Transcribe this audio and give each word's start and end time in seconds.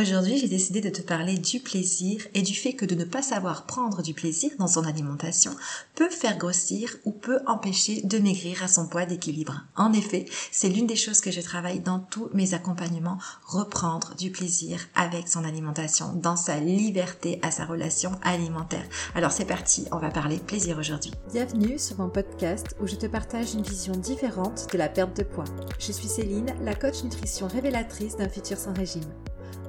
Aujourd'hui, 0.00 0.38
j'ai 0.38 0.46
décidé 0.46 0.80
de 0.80 0.90
te 0.90 1.02
parler 1.02 1.38
du 1.38 1.58
plaisir 1.58 2.24
et 2.32 2.42
du 2.42 2.54
fait 2.54 2.74
que 2.74 2.84
de 2.84 2.94
ne 2.94 3.02
pas 3.02 3.20
savoir 3.20 3.66
prendre 3.66 4.00
du 4.00 4.14
plaisir 4.14 4.52
dans 4.56 4.68
son 4.68 4.84
alimentation 4.84 5.50
peut 5.96 6.08
faire 6.08 6.38
grossir 6.38 6.94
ou 7.04 7.10
peut 7.10 7.40
empêcher 7.48 8.02
de 8.02 8.18
maigrir 8.18 8.62
à 8.62 8.68
son 8.68 8.86
poids 8.86 9.06
d'équilibre. 9.06 9.60
En 9.74 9.92
effet, 9.92 10.26
c'est 10.52 10.68
l'une 10.68 10.86
des 10.86 10.94
choses 10.94 11.20
que 11.20 11.32
je 11.32 11.40
travaille 11.40 11.80
dans 11.80 11.98
tous 11.98 12.28
mes 12.32 12.54
accompagnements, 12.54 13.18
reprendre 13.44 14.14
du 14.16 14.30
plaisir 14.30 14.78
avec 14.94 15.26
son 15.26 15.42
alimentation, 15.42 16.12
dans 16.14 16.36
sa 16.36 16.60
liberté 16.60 17.40
à 17.42 17.50
sa 17.50 17.64
relation 17.64 18.12
alimentaire. 18.22 18.86
Alors 19.16 19.32
c'est 19.32 19.46
parti, 19.46 19.86
on 19.90 19.98
va 19.98 20.10
parler 20.10 20.38
plaisir 20.38 20.78
aujourd'hui. 20.78 21.10
Bienvenue 21.32 21.76
sur 21.76 21.98
mon 21.98 22.08
podcast 22.08 22.76
où 22.80 22.86
je 22.86 22.94
te 22.94 23.06
partage 23.06 23.54
une 23.54 23.62
vision 23.62 23.94
différente 23.94 24.68
de 24.72 24.78
la 24.78 24.88
perte 24.88 25.16
de 25.16 25.24
poids. 25.24 25.44
Je 25.80 25.90
suis 25.90 26.06
Céline, 26.06 26.54
la 26.62 26.76
coach 26.76 27.02
nutrition 27.02 27.48
révélatrice 27.48 28.16
d'un 28.16 28.28
futur 28.28 28.58
sans 28.58 28.74
régime. 28.74 29.10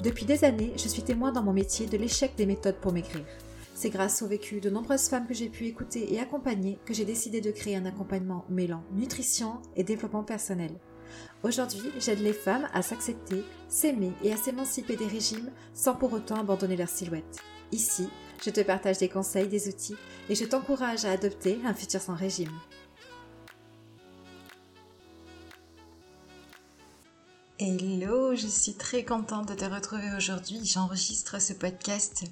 Depuis 0.01 0.23
des 0.23 0.45
années, 0.45 0.71
je 0.77 0.87
suis 0.87 1.01
témoin 1.01 1.33
dans 1.33 1.43
mon 1.43 1.51
métier 1.51 1.85
de 1.85 1.97
l'échec 1.97 2.31
des 2.37 2.45
méthodes 2.45 2.79
pour 2.79 2.93
maigrir. 2.93 3.25
C'est 3.75 3.89
grâce 3.89 4.21
au 4.21 4.27
vécu 4.27 4.61
de 4.61 4.69
nombreuses 4.69 5.09
femmes 5.09 5.27
que 5.27 5.33
j'ai 5.33 5.49
pu 5.49 5.65
écouter 5.65 6.13
et 6.13 6.21
accompagner 6.21 6.79
que 6.85 6.93
j'ai 6.93 7.03
décidé 7.03 7.41
de 7.41 7.51
créer 7.51 7.75
un 7.75 7.85
accompagnement 7.85 8.45
mêlant 8.49 8.83
nutrition 8.93 9.61
et 9.75 9.83
développement 9.83 10.23
personnel. 10.23 10.71
Aujourd'hui, 11.43 11.91
j'aide 11.99 12.21
les 12.21 12.31
femmes 12.31 12.69
à 12.73 12.81
s'accepter, 12.81 13.43
s'aimer 13.67 14.13
et 14.23 14.31
à 14.31 14.37
s'émanciper 14.37 14.95
des 14.95 15.07
régimes 15.07 15.51
sans 15.73 15.95
pour 15.95 16.13
autant 16.13 16.35
abandonner 16.35 16.77
leur 16.77 16.89
silhouette. 16.89 17.39
Ici, 17.73 18.07
je 18.41 18.51
te 18.51 18.61
partage 18.61 18.99
des 18.99 19.09
conseils, 19.09 19.49
des 19.49 19.67
outils 19.67 19.97
et 20.29 20.35
je 20.35 20.45
t'encourage 20.45 21.03
à 21.03 21.11
adopter 21.11 21.59
un 21.65 21.73
futur 21.73 21.99
sans 21.99 22.15
régime. 22.15 22.51
Hello, 27.61 28.35
je 28.35 28.47
suis 28.47 28.73
très 28.73 29.03
contente 29.03 29.49
de 29.49 29.53
te 29.53 29.65
retrouver 29.65 30.15
aujourd'hui. 30.15 30.61
J'enregistre 30.63 31.41
ce 31.41 31.51
podcast 31.51 32.23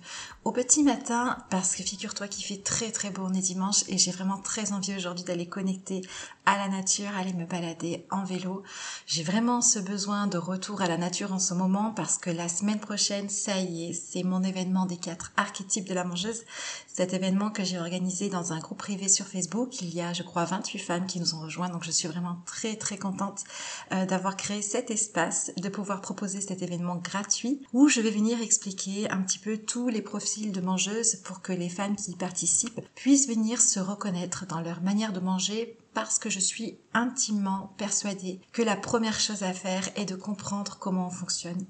au 0.45 0.53
petit 0.53 0.83
matin 0.83 1.43
parce 1.49 1.75
que 1.75 1.83
figure-toi 1.83 2.29
qu'il 2.29 2.45
fait 2.45 2.63
très 2.63 2.91
très 2.91 3.09
beau, 3.09 3.23
on 3.25 3.33
est 3.33 3.41
dimanche 3.41 3.83
et 3.89 3.97
j'ai 3.97 4.11
vraiment 4.11 4.37
très 4.37 4.71
envie 4.71 4.95
aujourd'hui 4.95 5.25
d'aller 5.25 5.45
connecter 5.45 6.01
à 6.47 6.57
la 6.57 6.69
nature, 6.69 7.09
aller 7.17 7.33
me 7.33 7.45
balader 7.45 8.05
en 8.09 8.23
vélo. 8.23 8.63
J'ai 9.05 9.21
vraiment 9.21 9.61
ce 9.61 9.79
besoin 9.79 10.27
de 10.27 10.37
retour 10.37 10.81
à 10.81 10.87
la 10.87 10.97
nature 10.97 11.33
en 11.33 11.39
ce 11.39 11.53
moment 11.53 11.91
parce 11.93 12.17
que 12.17 12.29
la 12.29 12.47
semaine 12.47 12.79
prochaine, 12.79 13.27
ça 13.27 13.59
y 13.59 13.89
est, 13.89 13.93
c'est 13.93 14.23
mon 14.23 14.41
événement 14.41 14.85
des 14.85 14.95
quatre 14.95 15.33
archétypes 15.35 15.89
de 15.89 15.93
la 15.93 16.05
mangeuse. 16.05 16.43
Cet 16.87 17.13
événement 17.13 17.51
que 17.51 17.65
j'ai 17.65 17.77
organisé 17.77 18.29
dans 18.29 18.53
un 18.53 18.59
groupe 18.59 18.77
privé 18.77 19.09
sur 19.09 19.25
Facebook. 19.25 19.81
Il 19.81 19.93
y 19.93 19.99
a, 19.99 20.13
je 20.13 20.23
crois, 20.23 20.45
28 20.45 20.79
femmes 20.79 21.05
qui 21.05 21.19
nous 21.19 21.35
ont 21.35 21.41
rejoints. 21.41 21.67
Donc 21.67 21.83
je 21.83 21.91
suis 21.91 22.07
vraiment 22.07 22.37
très 22.45 22.77
très 22.77 22.97
contente 22.97 23.43
euh, 23.91 24.05
d'avoir 24.05 24.37
créé 24.37 24.61
cet 24.61 24.89
espace, 24.89 25.51
de 25.57 25.67
pouvoir 25.67 25.99
proposer 25.99 26.39
cet 26.39 26.61
événement 26.61 26.95
gratuit 26.95 27.61
où 27.73 27.89
je 27.89 27.99
vais 27.99 28.09
venir 28.11 28.41
expliquer 28.41 29.11
un 29.11 29.21
petit 29.21 29.39
peu 29.39 29.57
tous 29.57 29.89
les 29.89 30.01
profils 30.01 30.53
de 30.53 30.61
mangeuses 30.61 31.17
pour 31.25 31.41
que 31.41 31.51
les 31.51 31.69
femmes 31.69 31.97
qui 31.97 32.11
y 32.11 32.15
participent 32.15 32.79
puissent 32.95 33.27
venir 33.27 33.59
se 33.59 33.81
reconnaître 33.81 34.45
dans 34.45 34.61
leur 34.61 34.81
manière 34.81 35.11
de 35.11 35.19
manger 35.19 35.77
parce 35.93 36.19
que 36.19 36.29
je 36.29 36.39
suis 36.39 36.77
intimement 36.93 37.73
persuadée 37.77 38.41
que 38.51 38.61
la 38.61 38.75
première 38.75 39.19
chose 39.19 39.43
à 39.43 39.53
faire 39.53 39.89
est 39.95 40.05
de 40.05 40.15
comprendre 40.15 40.77
comment 40.79 41.07
on 41.07 41.11
fonctionne 41.11 41.65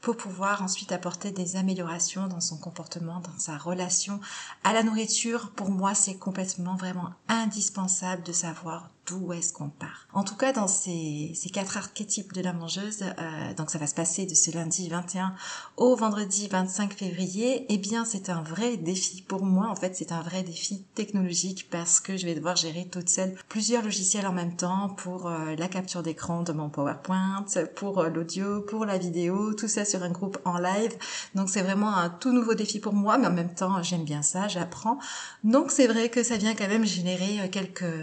pour 0.00 0.16
pouvoir 0.16 0.62
ensuite 0.62 0.92
apporter 0.92 1.30
des 1.30 1.56
améliorations 1.56 2.26
dans 2.26 2.40
son 2.40 2.56
comportement, 2.56 3.20
dans 3.20 3.38
sa 3.38 3.56
relation 3.56 4.20
à 4.64 4.72
la 4.72 4.82
nourriture. 4.82 5.50
Pour 5.50 5.70
moi, 5.70 5.94
c'est 5.94 6.16
complètement 6.16 6.76
vraiment 6.76 7.10
indispensable 7.28 8.22
de 8.22 8.32
savoir 8.32 8.90
d'où 9.06 9.32
est-ce 9.32 9.52
qu'on 9.52 9.68
part. 9.68 10.06
En 10.12 10.22
tout 10.22 10.36
cas, 10.36 10.52
dans 10.52 10.68
ces, 10.68 11.32
ces 11.34 11.50
quatre 11.50 11.76
archétypes 11.76 12.32
de 12.32 12.40
la 12.40 12.52
mangeuse, 12.52 13.02
euh, 13.02 13.54
donc 13.54 13.70
ça 13.70 13.78
va 13.78 13.86
se 13.86 13.94
passer 13.94 14.26
de 14.26 14.34
ce 14.34 14.52
lundi 14.52 14.88
21 14.88 15.34
au 15.76 15.96
vendredi 15.96 16.48
25 16.48 16.92
février, 16.92 17.66
eh 17.68 17.78
bien 17.78 18.04
c'est 18.04 18.30
un 18.30 18.42
vrai 18.42 18.76
défi 18.76 19.22
pour 19.22 19.44
moi. 19.44 19.68
En 19.68 19.76
fait, 19.76 19.96
c'est 19.96 20.12
un 20.12 20.22
vrai 20.22 20.42
défi 20.42 20.84
technologique 20.94 21.68
parce 21.70 22.00
que 22.00 22.16
je 22.16 22.26
vais 22.26 22.34
devoir 22.34 22.56
gérer 22.56 22.86
toute 22.90 23.08
seule 23.08 23.34
plusieurs 23.48 23.82
logiciels 23.82 24.26
en 24.26 24.32
même 24.32 24.56
temps 24.56 24.90
pour 24.90 25.26
euh, 25.26 25.56
la 25.56 25.68
capture 25.68 26.02
d'écran 26.02 26.42
de 26.42 26.52
mon 26.52 26.68
PowerPoint, 26.68 27.44
pour 27.74 27.98
euh, 27.98 28.08
l'audio, 28.08 28.62
pour 28.62 28.84
la 28.84 28.98
vidéo, 28.98 29.54
tout 29.62 29.68
ça 29.68 29.84
sur 29.84 30.02
un 30.02 30.10
groupe 30.10 30.38
en 30.44 30.58
live. 30.58 30.92
Donc 31.34 31.48
c'est 31.48 31.62
vraiment 31.62 31.94
un 31.96 32.10
tout 32.10 32.32
nouveau 32.32 32.54
défi 32.54 32.78
pour 32.80 32.94
moi, 32.94 33.18
mais 33.18 33.28
en 33.28 33.32
même 33.32 33.54
temps 33.54 33.82
j'aime 33.82 34.04
bien 34.04 34.22
ça, 34.22 34.48
j'apprends. 34.48 34.98
Donc 35.44 35.70
c'est 35.70 35.86
vrai 35.86 36.08
que 36.08 36.22
ça 36.22 36.36
vient 36.36 36.54
quand 36.54 36.68
même 36.68 36.84
générer 36.84 37.48
quelques 37.50 37.94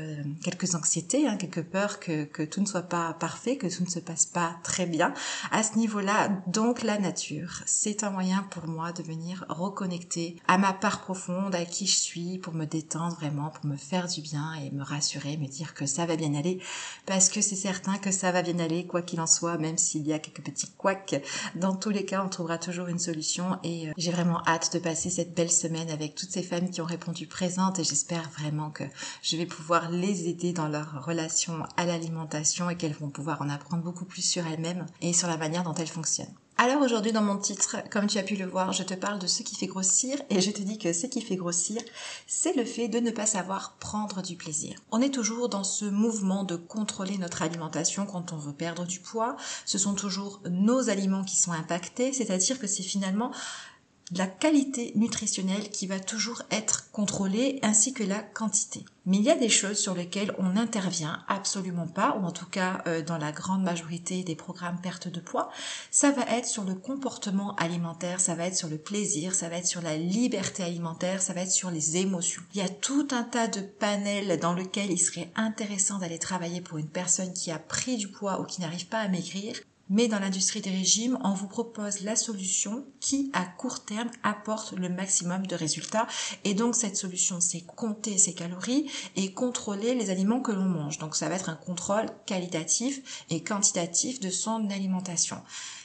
quelques 0.43 0.75
anxiétés 0.75 1.19
Hein, 1.25 1.37
quelque 1.37 1.61
peur 1.61 1.99
que, 1.99 2.23
que 2.25 2.43
tout 2.43 2.61
ne 2.61 2.65
soit 2.65 2.83
pas 2.83 3.13
parfait, 3.13 3.57
que 3.57 3.67
tout 3.67 3.83
ne 3.83 3.89
se 3.89 3.99
passe 3.99 4.25
pas 4.25 4.55
très 4.63 4.85
bien 4.85 5.13
à 5.51 5.63
ce 5.63 5.77
niveau-là. 5.77 6.29
Donc 6.47 6.83
la 6.83 6.97
nature, 6.97 7.61
c'est 7.65 8.03
un 8.03 8.09
moyen 8.09 8.45
pour 8.51 8.67
moi 8.67 8.91
de 8.91 9.03
venir 9.03 9.45
reconnecter 9.49 10.37
à 10.47 10.57
ma 10.57 10.73
part 10.73 11.01
profonde, 11.01 11.55
à 11.55 11.65
qui 11.65 11.87
je 11.87 11.97
suis, 11.97 12.37
pour 12.37 12.53
me 12.53 12.65
détendre 12.65 13.15
vraiment, 13.15 13.49
pour 13.49 13.65
me 13.65 13.75
faire 13.75 14.07
du 14.07 14.21
bien 14.21 14.53
et 14.55 14.71
me 14.71 14.83
rassurer, 14.83 15.37
me 15.37 15.47
dire 15.47 15.73
que 15.73 15.85
ça 15.85 16.05
va 16.05 16.15
bien 16.15 16.33
aller, 16.35 16.61
parce 17.05 17.29
que 17.29 17.41
c'est 17.41 17.55
certain 17.55 17.97
que 17.97 18.11
ça 18.11 18.31
va 18.31 18.41
bien 18.41 18.59
aller, 18.59 18.85
quoi 18.85 19.01
qu'il 19.01 19.21
en 19.21 19.27
soit, 19.27 19.57
même 19.57 19.77
s'il 19.77 20.05
y 20.05 20.13
a 20.13 20.19
quelques 20.19 20.43
petits 20.43 20.69
couacs. 20.77 21.21
Dans 21.55 21.75
tous 21.75 21.89
les 21.89 22.05
cas, 22.05 22.23
on 22.23 22.29
trouvera 22.29 22.57
toujours 22.57 22.87
une 22.87 22.99
solution 22.99 23.57
et 23.63 23.89
euh, 23.89 23.93
j'ai 23.97 24.11
vraiment 24.11 24.41
hâte 24.45 24.73
de 24.73 24.79
passer 24.79 25.09
cette 25.09 25.33
belle 25.35 25.51
semaine 25.51 25.89
avec 25.89 26.15
toutes 26.15 26.29
ces 26.29 26.43
femmes 26.43 26.69
qui 26.69 26.81
ont 26.81 26.85
répondu 26.85 27.27
présentes 27.27 27.79
et 27.79 27.83
j'espère 27.83 28.29
vraiment 28.29 28.69
que 28.69 28.83
je 29.23 29.35
vais 29.35 29.45
pouvoir 29.45 29.89
les 29.89 30.27
aider 30.27 30.53
dans 30.53 30.67
leur 30.67 31.05
relation 31.05 31.63
à 31.77 31.85
l'alimentation 31.85 32.69
et 32.69 32.75
qu'elles 32.75 32.93
vont 32.93 33.09
pouvoir 33.09 33.41
en 33.41 33.49
apprendre 33.49 33.83
beaucoup 33.83 34.05
plus 34.05 34.21
sur 34.21 34.45
elles-mêmes 34.45 34.85
et 35.01 35.13
sur 35.13 35.27
la 35.27 35.37
manière 35.37 35.63
dont 35.63 35.73
elles 35.73 35.87
fonctionnent. 35.87 36.33
Alors 36.61 36.81
aujourd'hui 36.81 37.13
dans 37.13 37.21
mon 37.21 37.37
titre, 37.37 37.77
comme 37.89 38.07
tu 38.07 38.17
as 38.17 38.23
pu 38.23 38.35
le 38.35 38.45
voir, 38.45 38.73
je 38.73 38.83
te 38.83 38.93
parle 38.93 39.17
de 39.17 39.27
ce 39.27 39.43
qui 39.43 39.55
fait 39.55 39.67
grossir 39.67 40.21
et 40.29 40.41
je 40.41 40.51
te 40.51 40.61
dis 40.61 40.77
que 40.77 40.91
ce 40.91 41.07
qui 41.07 41.21
fait 41.21 41.37
grossir, 41.37 41.81
c'est 42.27 42.53
le 42.53 42.65
fait 42.65 42.89
de 42.89 42.99
ne 42.99 43.11
pas 43.11 43.25
savoir 43.25 43.77
prendre 43.79 44.21
du 44.21 44.35
plaisir. 44.35 44.75
On 44.91 44.99
est 44.99 45.13
toujours 45.13 45.47
dans 45.47 45.63
ce 45.63 45.85
mouvement 45.85 46.43
de 46.43 46.57
contrôler 46.57 47.17
notre 47.17 47.43
alimentation 47.43 48.05
quand 48.05 48.33
on 48.33 48.35
veut 48.35 48.51
perdre 48.51 48.85
du 48.85 48.99
poids. 48.99 49.37
Ce 49.65 49.77
sont 49.77 49.93
toujours 49.93 50.41
nos 50.49 50.89
aliments 50.89 51.23
qui 51.23 51.37
sont 51.37 51.53
impactés, 51.53 52.11
c'est-à-dire 52.11 52.59
que 52.59 52.67
c'est 52.67 52.83
finalement 52.83 53.31
la 54.15 54.27
qualité 54.27 54.91
nutritionnelle 54.95 55.69
qui 55.69 55.87
va 55.87 55.99
toujours 55.99 56.41
être 56.51 56.89
contrôlée 56.91 57.59
ainsi 57.61 57.93
que 57.93 58.03
la 58.03 58.19
quantité. 58.21 58.83
Mais 59.05 59.17
il 59.17 59.23
y 59.23 59.31
a 59.31 59.35
des 59.35 59.49
choses 59.49 59.77
sur 59.77 59.95
lesquelles 59.95 60.35
on 60.37 60.49
n'intervient 60.49 61.23
absolument 61.27 61.87
pas, 61.87 62.17
ou 62.19 62.25
en 62.25 62.31
tout 62.31 62.45
cas 62.45 62.83
euh, 62.85 63.01
dans 63.01 63.17
la 63.17 63.31
grande 63.31 63.63
majorité 63.63 64.23
des 64.23 64.35
programmes 64.35 64.79
perte 64.81 65.07
de 65.07 65.19
poids. 65.19 65.49
Ça 65.89 66.11
va 66.11 66.23
être 66.37 66.45
sur 66.45 66.63
le 66.63 66.75
comportement 66.75 67.55
alimentaire, 67.55 68.19
ça 68.19 68.35
va 68.35 68.45
être 68.45 68.55
sur 68.55 68.67
le 68.67 68.77
plaisir, 68.77 69.33
ça 69.33 69.49
va 69.49 69.57
être 69.57 69.67
sur 69.67 69.81
la 69.81 69.97
liberté 69.97 70.63
alimentaire, 70.63 71.21
ça 71.21 71.33
va 71.33 71.41
être 71.41 71.51
sur 71.51 71.71
les 71.71 71.97
émotions. 71.97 72.43
Il 72.53 72.59
y 72.59 72.63
a 72.63 72.69
tout 72.69 73.07
un 73.11 73.23
tas 73.23 73.47
de 73.47 73.61
panels 73.61 74.39
dans 74.39 74.53
lesquels 74.53 74.91
il 74.91 74.99
serait 74.99 75.31
intéressant 75.35 75.99
d'aller 75.99 76.19
travailler 76.19 76.61
pour 76.61 76.77
une 76.77 76.89
personne 76.89 77.33
qui 77.33 77.51
a 77.51 77.59
pris 77.59 77.97
du 77.97 78.09
poids 78.09 78.39
ou 78.41 78.45
qui 78.45 78.61
n'arrive 78.61 78.87
pas 78.87 78.99
à 78.99 79.07
maigrir 79.07 79.55
mais 79.89 80.07
dans 80.07 80.19
l'industrie 80.19 80.61
des 80.61 80.69
régimes, 80.69 81.17
on 81.23 81.33
vous 81.33 81.47
propose 81.47 82.01
la 82.01 82.15
solution 82.15 82.85
qui, 82.99 83.31
à 83.33 83.45
court 83.45 83.83
terme, 83.83 84.09
apporte 84.23 84.73
le 84.73 84.89
maximum 84.89 85.47
de 85.47 85.55
résultats. 85.55 86.07
Et 86.43 86.53
donc, 86.53 86.75
cette 86.75 86.97
solution, 86.97 87.41
c'est 87.41 87.61
compter 87.61 88.17
ses 88.17 88.33
calories 88.33 88.89
et 89.15 89.33
contrôler 89.33 89.95
les 89.95 90.09
aliments 90.09 90.41
que 90.41 90.51
l'on 90.51 90.65
mange. 90.65 90.99
Donc, 90.99 91.15
ça 91.15 91.29
va 91.29 91.35
être 91.35 91.49
un 91.49 91.55
contrôle 91.55 92.07
qualitatif 92.25 93.25
et 93.29 93.43
quantitatif 93.43 94.19
de 94.19 94.29
son 94.29 94.69
alimentation. 94.69 95.41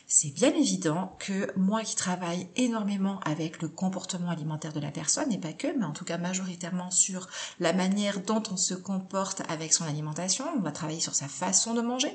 C'est 0.06 0.34
bien 0.34 0.54
évident 0.54 1.16
que 1.18 1.50
moi 1.56 1.82
qui 1.82 1.96
travaille 1.96 2.46
énormément 2.56 3.20
avec 3.20 3.62
le 3.62 3.68
comportement 3.68 4.28
alimentaire 4.28 4.74
de 4.74 4.80
la 4.80 4.90
personne, 4.90 5.32
et 5.32 5.38
pas 5.38 5.54
que, 5.54 5.66
mais 5.78 5.86
en 5.86 5.92
tout 5.92 6.04
cas 6.04 6.18
majoritairement 6.18 6.90
sur 6.90 7.26
la 7.58 7.72
manière 7.72 8.20
dont 8.20 8.42
on 8.50 8.56
se 8.58 8.74
comporte 8.74 9.42
avec 9.48 9.72
son 9.72 9.84
alimentation, 9.84 10.44
on 10.56 10.60
va 10.60 10.72
travailler 10.72 11.00
sur 11.00 11.14
sa 11.14 11.26
façon 11.26 11.72
de 11.72 11.80
manger, 11.80 12.12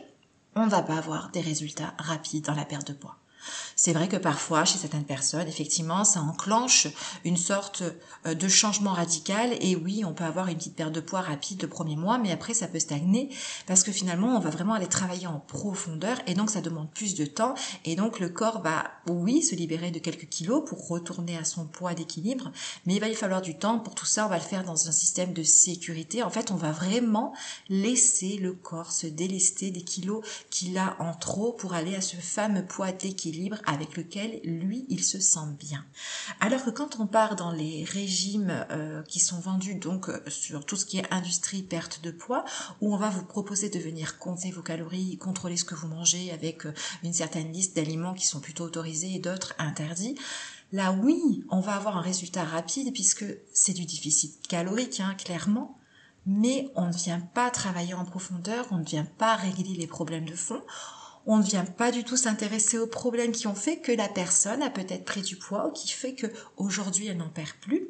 on 0.55 0.65
ne 0.65 0.69
va 0.69 0.81
pas 0.81 0.97
avoir 0.97 1.29
des 1.29 1.41
résultats 1.41 1.93
rapides 1.97 2.45
dans 2.45 2.55
la 2.55 2.65
perte 2.65 2.87
de 2.87 2.93
poids. 2.93 3.17
C'est 3.81 3.93
vrai 3.93 4.09
que 4.09 4.17
parfois, 4.17 4.65
chez 4.65 4.77
certaines 4.77 5.05
personnes, 5.05 5.47
effectivement, 5.47 6.03
ça 6.03 6.19
enclenche 6.19 6.87
une 7.23 7.37
sorte 7.37 7.81
euh, 8.25 8.33
de 8.33 8.47
changement 8.49 8.91
radical. 8.91 9.55
Et 9.61 9.77
oui, 9.77 10.03
on 10.03 10.11
peut 10.11 10.25
avoir 10.25 10.49
une 10.49 10.57
petite 10.57 10.75
perte 10.75 10.91
de 10.91 10.99
poids 10.99 11.21
rapide 11.21 11.61
le 11.61 11.69
premier 11.69 11.95
mois, 11.95 12.17
mais 12.17 12.33
après, 12.33 12.53
ça 12.53 12.67
peut 12.67 12.79
stagner 12.79 13.29
parce 13.67 13.83
que 13.83 13.93
finalement, 13.93 14.35
on 14.35 14.41
va 14.41 14.49
vraiment 14.49 14.73
aller 14.73 14.87
travailler 14.87 15.27
en 15.27 15.39
profondeur 15.39 16.17
et 16.27 16.33
donc 16.33 16.49
ça 16.49 16.59
demande 16.59 16.91
plus 16.91 17.15
de 17.15 17.23
temps. 17.25 17.53
Et 17.85 17.95
donc, 17.95 18.19
le 18.19 18.27
corps 18.27 18.61
va, 18.61 18.83
oui, 19.07 19.41
se 19.41 19.55
libérer 19.55 19.91
de 19.91 19.99
quelques 19.99 20.27
kilos 20.27 20.61
pour 20.67 20.89
retourner 20.89 21.37
à 21.37 21.45
son 21.45 21.65
poids 21.65 21.93
d'équilibre, 21.93 22.51
mais 22.85 22.95
il 22.95 22.99
va 22.99 23.07
y 23.07 23.15
falloir 23.15 23.41
du 23.41 23.57
temps. 23.57 23.79
Pour 23.79 23.95
tout 23.95 24.05
ça, 24.05 24.25
on 24.25 24.29
va 24.29 24.39
le 24.39 24.43
faire 24.43 24.65
dans 24.65 24.89
un 24.89 24.91
système 24.91 25.31
de 25.31 25.43
sécurité. 25.43 26.21
En 26.21 26.29
fait, 26.29 26.51
on 26.51 26.57
va 26.57 26.73
vraiment 26.73 27.33
laisser 27.69 28.35
le 28.39 28.51
corps 28.51 28.91
se 28.91 29.07
délester 29.07 29.71
des 29.71 29.83
kilos 29.83 30.21
qu'il 30.49 30.77
a 30.77 30.97
en 30.99 31.13
trop 31.13 31.53
pour 31.53 31.75
aller 31.75 31.95
à 31.95 32.01
ce 32.01 32.17
fameux 32.17 32.65
poids 32.65 32.91
d'équilibre 32.91 33.55
avec 33.69 33.95
lequel 33.95 34.41
lui, 34.43 34.85
il 34.89 35.03
se 35.03 35.19
sent 35.19 35.55
bien. 35.59 35.85
Alors 36.39 36.63
que 36.65 36.69
quand 36.69 36.99
on 36.99 37.07
part 37.07 37.35
dans 37.35 37.51
les 37.51 37.83
régimes 37.83 38.65
euh, 38.71 39.03
qui 39.03 39.19
sont 39.19 39.39
vendus 39.39 39.75
donc 39.75 40.09
euh, 40.09 40.19
sur 40.27 40.65
tout 40.65 40.75
ce 40.75 40.85
qui 40.85 40.97
est 40.97 41.13
industrie 41.13 41.61
perte 41.61 42.01
de 42.01 42.11
poids, 42.11 42.45
où 42.81 42.93
on 42.93 42.97
va 42.97 43.09
vous 43.09 43.25
proposer 43.25 43.69
de 43.69 43.79
venir 43.79 44.17
compter 44.17 44.51
vos 44.51 44.61
calories, 44.61 45.17
contrôler 45.17 45.57
ce 45.57 45.65
que 45.65 45.75
vous 45.75 45.87
mangez 45.87 46.31
avec 46.31 46.65
euh, 46.65 46.73
une 47.03 47.13
certaine 47.13 47.51
liste 47.51 47.75
d'aliments 47.75 48.13
qui 48.13 48.25
sont 48.25 48.39
plutôt 48.39 48.65
autorisés 48.65 49.15
et 49.15 49.19
d'autres 49.19 49.53
interdits, 49.57 50.15
Là, 50.71 50.91
oui, 50.91 51.43
on 51.49 51.61
va 51.61 51.73
avoir 51.73 51.97
un 51.97 52.01
résultat 52.01 52.43
rapide 52.43 52.93
puisque 52.93 53.25
c'est 53.53 53.73
du 53.73 53.85
déficit 53.85 54.47
calorique, 54.47 54.99
hein, 54.99 55.15
clairement, 55.15 55.79
mais 56.27 56.69
on 56.75 56.85
ne 56.89 56.93
vient 56.93 57.19
pas 57.19 57.49
travailler 57.49 57.95
en 57.95 58.05
profondeur, 58.05 58.67
on 58.69 58.77
ne 58.77 58.85
vient 58.85 59.07
pas 59.17 59.35
régler 59.35 59.73
les 59.73 59.87
problèmes 59.87 60.29
de 60.29 60.35
fond, 60.35 60.61
on 61.31 61.37
ne 61.37 61.43
vient 61.43 61.63
pas 61.63 61.91
du 61.91 62.03
tout 62.03 62.17
s'intéresser 62.17 62.79
aux 62.79 62.87
problèmes 62.87 63.33
qui 63.33 63.45
ont 63.45 63.53
fait 63.53 63.77
que 63.77 63.91
la 63.91 64.09
personne 64.09 64.63
a 64.63 64.71
peut-être 64.71 65.05
pris 65.05 65.21
du 65.21 65.35
poids 65.35 65.67
ou 65.67 65.71
qui 65.71 65.87
fait 65.87 66.15
que 66.15 66.25
aujourd'hui 66.57 67.05
elle 67.05 67.17
n'en 67.17 67.29
perd 67.29 67.53
plus 67.61 67.87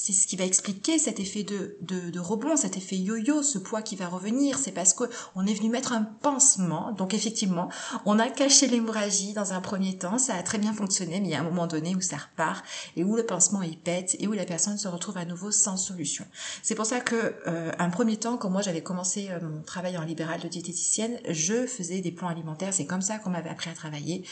c'est 0.00 0.12
ce 0.12 0.26
qui 0.26 0.36
va 0.36 0.44
expliquer 0.44 0.98
cet 0.98 1.18
effet 1.18 1.42
de, 1.42 1.76
de, 1.80 2.20
rebond, 2.20 2.56
cet 2.56 2.76
effet 2.76 2.96
yo-yo, 2.96 3.42
ce 3.42 3.58
poids 3.58 3.82
qui 3.82 3.96
va 3.96 4.06
revenir. 4.06 4.58
C'est 4.58 4.72
parce 4.72 4.94
qu'on 4.94 5.46
est 5.46 5.54
venu 5.54 5.70
mettre 5.70 5.92
un 5.92 6.02
pansement. 6.02 6.92
Donc 6.92 7.14
effectivement, 7.14 7.68
on 8.06 8.18
a 8.18 8.28
caché 8.28 8.68
l'hémorragie 8.68 9.32
dans 9.32 9.52
un 9.52 9.60
premier 9.60 9.98
temps, 9.98 10.18
ça 10.18 10.34
a 10.34 10.42
très 10.42 10.58
bien 10.58 10.72
fonctionné, 10.72 11.20
mais 11.20 11.28
il 11.28 11.30
y 11.32 11.34
a 11.34 11.40
un 11.40 11.44
moment 11.44 11.66
donné 11.66 11.96
où 11.96 12.00
ça 12.00 12.16
repart 12.16 12.64
et 12.96 13.02
où 13.02 13.16
le 13.16 13.26
pansement 13.26 13.62
il 13.62 13.76
pète 13.76 14.16
et 14.20 14.28
où 14.28 14.32
la 14.32 14.44
personne 14.44 14.78
se 14.78 14.88
retrouve 14.88 15.18
à 15.18 15.24
nouveau 15.24 15.50
sans 15.50 15.76
solution. 15.76 16.24
C'est 16.62 16.74
pour 16.74 16.86
ça 16.86 17.00
que 17.00 17.34
euh, 17.46 17.72
un 17.78 17.90
premier 17.90 18.16
temps, 18.16 18.36
quand 18.36 18.50
moi 18.50 18.62
j'avais 18.62 18.82
commencé 18.82 19.28
euh, 19.30 19.40
mon 19.40 19.62
travail 19.62 19.98
en 19.98 20.04
libéral 20.04 20.40
de 20.40 20.48
diététicienne, 20.48 21.18
je 21.28 21.66
faisais 21.66 22.00
des 22.00 22.12
plans 22.12 22.28
alimentaires. 22.28 22.72
C'est 22.72 22.86
comme 22.86 23.02
ça 23.02 23.18
qu'on 23.18 23.30
m'avait 23.30 23.50
appris 23.50 23.70
à 23.70 23.74
travailler. 23.74 24.24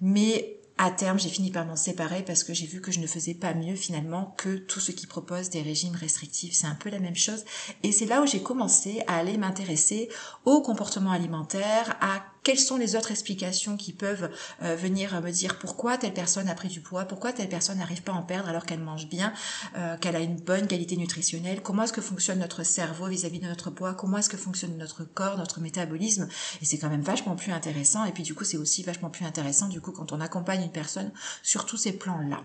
Mais 0.00 0.58
à 0.76 0.90
terme, 0.90 1.20
j'ai 1.20 1.28
fini 1.28 1.50
par 1.50 1.64
m'en 1.66 1.76
séparer 1.76 2.22
parce 2.22 2.42
que 2.42 2.52
j'ai 2.52 2.66
vu 2.66 2.80
que 2.80 2.90
je 2.90 2.98
ne 2.98 3.06
faisais 3.06 3.34
pas 3.34 3.54
mieux 3.54 3.76
finalement 3.76 4.34
que 4.36 4.56
tout 4.56 4.80
ce 4.80 4.90
qui 4.90 5.06
propose 5.06 5.50
des 5.50 5.62
régimes 5.62 5.94
restrictifs. 5.94 6.54
C'est 6.54 6.66
un 6.66 6.74
peu 6.74 6.90
la 6.90 6.98
même 6.98 7.14
chose. 7.14 7.44
Et 7.82 7.92
c'est 7.92 8.06
là 8.06 8.20
où 8.22 8.26
j'ai 8.26 8.42
commencé 8.42 9.02
à 9.06 9.16
aller 9.16 9.38
m'intéresser 9.38 10.08
au 10.44 10.62
comportement 10.62 11.12
alimentaire, 11.12 11.96
à 12.00 12.24
quelles 12.44 12.58
sont 12.58 12.76
les 12.76 12.94
autres 12.94 13.10
explications 13.10 13.76
qui 13.76 13.92
peuvent 13.92 14.30
euh, 14.62 14.76
venir 14.76 15.20
me 15.22 15.30
dire 15.30 15.58
pourquoi 15.58 15.96
telle 15.96 16.12
personne 16.12 16.48
a 16.48 16.54
pris 16.54 16.68
du 16.68 16.82
poids, 16.82 17.06
pourquoi 17.06 17.32
telle 17.32 17.48
personne 17.48 17.78
n'arrive 17.78 18.02
pas 18.02 18.12
à 18.12 18.16
en 18.16 18.22
perdre 18.22 18.50
alors 18.50 18.66
qu'elle 18.66 18.80
mange 18.80 19.08
bien, 19.08 19.32
euh, 19.76 19.96
qu'elle 19.96 20.14
a 20.14 20.20
une 20.20 20.36
bonne 20.36 20.66
qualité 20.66 20.96
nutritionnelle, 20.96 21.62
comment 21.62 21.84
est-ce 21.84 21.94
que 21.94 22.02
fonctionne 22.02 22.40
notre 22.40 22.62
cerveau 22.62 23.06
vis-à-vis 23.06 23.40
de 23.40 23.46
notre 23.46 23.70
poids, 23.70 23.94
comment 23.94 24.18
est-ce 24.18 24.28
que 24.28 24.36
fonctionne 24.36 24.76
notre 24.76 25.04
corps, 25.04 25.38
notre 25.38 25.60
métabolisme. 25.60 26.28
Et 26.60 26.66
c'est 26.66 26.76
quand 26.76 26.90
même 26.90 27.00
vachement 27.00 27.34
plus 27.34 27.50
intéressant. 27.50 28.04
Et 28.04 28.12
puis 28.12 28.22
du 28.22 28.34
coup, 28.34 28.44
c'est 28.44 28.58
aussi 28.58 28.82
vachement 28.82 29.08
plus 29.08 29.24
intéressant 29.24 29.68
du 29.68 29.80
coup 29.80 29.92
quand 29.92 30.12
on 30.12 30.20
accompagne 30.20 30.63
une 30.64 30.72
personne 30.72 31.12
sur 31.42 31.66
tous 31.66 31.76
ces 31.76 31.92
plans-là. 31.92 32.42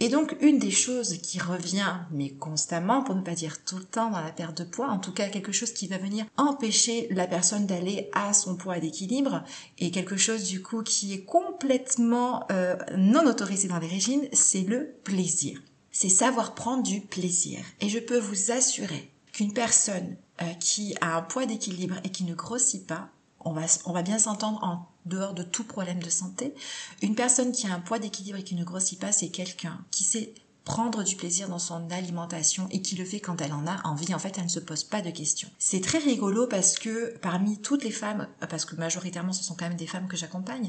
Et 0.00 0.08
donc, 0.08 0.36
une 0.40 0.58
des 0.58 0.70
choses 0.70 1.18
qui 1.18 1.38
revient, 1.38 1.94
mais 2.10 2.30
constamment, 2.30 3.02
pour 3.02 3.14
ne 3.14 3.22
pas 3.22 3.34
dire 3.34 3.64
tout 3.64 3.78
le 3.78 3.84
temps 3.84 4.10
dans 4.10 4.20
la 4.20 4.32
perte 4.32 4.58
de 4.58 4.64
poids, 4.64 4.88
en 4.88 4.98
tout 4.98 5.12
cas 5.12 5.28
quelque 5.28 5.52
chose 5.52 5.72
qui 5.72 5.86
va 5.86 5.98
venir 5.98 6.26
empêcher 6.36 7.08
la 7.10 7.26
personne 7.26 7.66
d'aller 7.66 8.10
à 8.12 8.32
son 8.32 8.56
poids 8.56 8.80
d'équilibre, 8.80 9.44
et 9.78 9.90
quelque 9.90 10.16
chose 10.16 10.44
du 10.44 10.62
coup 10.62 10.82
qui 10.82 11.12
est 11.12 11.24
complètement 11.24 12.46
euh, 12.50 12.76
non 12.96 13.26
autorisé 13.26 13.68
dans 13.68 13.78
les 13.78 13.86
régimes, 13.86 14.26
c'est 14.32 14.62
le 14.62 14.94
plaisir. 15.04 15.60
C'est 15.90 16.08
savoir 16.08 16.54
prendre 16.54 16.82
du 16.82 17.00
plaisir. 17.00 17.60
Et 17.80 17.88
je 17.88 17.98
peux 17.98 18.18
vous 18.18 18.50
assurer 18.52 19.10
qu'une 19.32 19.52
personne 19.52 20.16
euh, 20.42 20.54
qui 20.60 20.94
a 21.00 21.16
un 21.16 21.22
poids 21.22 21.46
d'équilibre 21.46 21.96
et 22.04 22.10
qui 22.10 22.24
ne 22.24 22.34
grossit 22.34 22.86
pas, 22.86 23.08
on 23.40 23.52
va, 23.52 23.62
on 23.86 23.92
va 23.92 24.02
bien 24.02 24.18
s'entendre 24.18 24.62
en 24.62 24.86
dehors 25.08 25.34
de 25.34 25.42
tout 25.42 25.64
problème 25.64 26.02
de 26.02 26.10
santé, 26.10 26.54
une 27.02 27.14
personne 27.14 27.52
qui 27.52 27.66
a 27.66 27.74
un 27.74 27.80
poids 27.80 27.98
d'équilibre 27.98 28.38
et 28.38 28.44
qui 28.44 28.54
ne 28.54 28.64
grossit 28.64 29.00
pas, 29.00 29.12
c'est 29.12 29.28
quelqu'un 29.28 29.84
qui 29.90 30.04
sait 30.04 30.34
prendre 30.68 31.02
du 31.02 31.16
plaisir 31.16 31.48
dans 31.48 31.58
son 31.58 31.90
alimentation 31.90 32.68
et 32.70 32.82
qui 32.82 32.94
le 32.94 33.06
fait 33.06 33.20
quand 33.20 33.40
elle 33.40 33.54
en 33.54 33.66
a 33.66 33.80
envie. 33.86 34.14
En 34.14 34.18
fait, 34.18 34.36
elle 34.36 34.44
ne 34.44 34.50
se 34.50 34.60
pose 34.60 34.84
pas 34.84 35.00
de 35.00 35.10
questions. 35.10 35.48
C'est 35.58 35.80
très 35.80 35.98
rigolo 35.98 36.46
parce 36.46 36.78
que 36.78 37.16
parmi 37.22 37.58
toutes 37.58 37.84
les 37.84 37.90
femmes, 37.90 38.28
parce 38.50 38.66
que 38.66 38.76
majoritairement 38.76 39.32
ce 39.32 39.42
sont 39.42 39.54
quand 39.54 39.66
même 39.66 39.78
des 39.78 39.86
femmes 39.86 40.08
que 40.08 40.16
j'accompagne, 40.16 40.68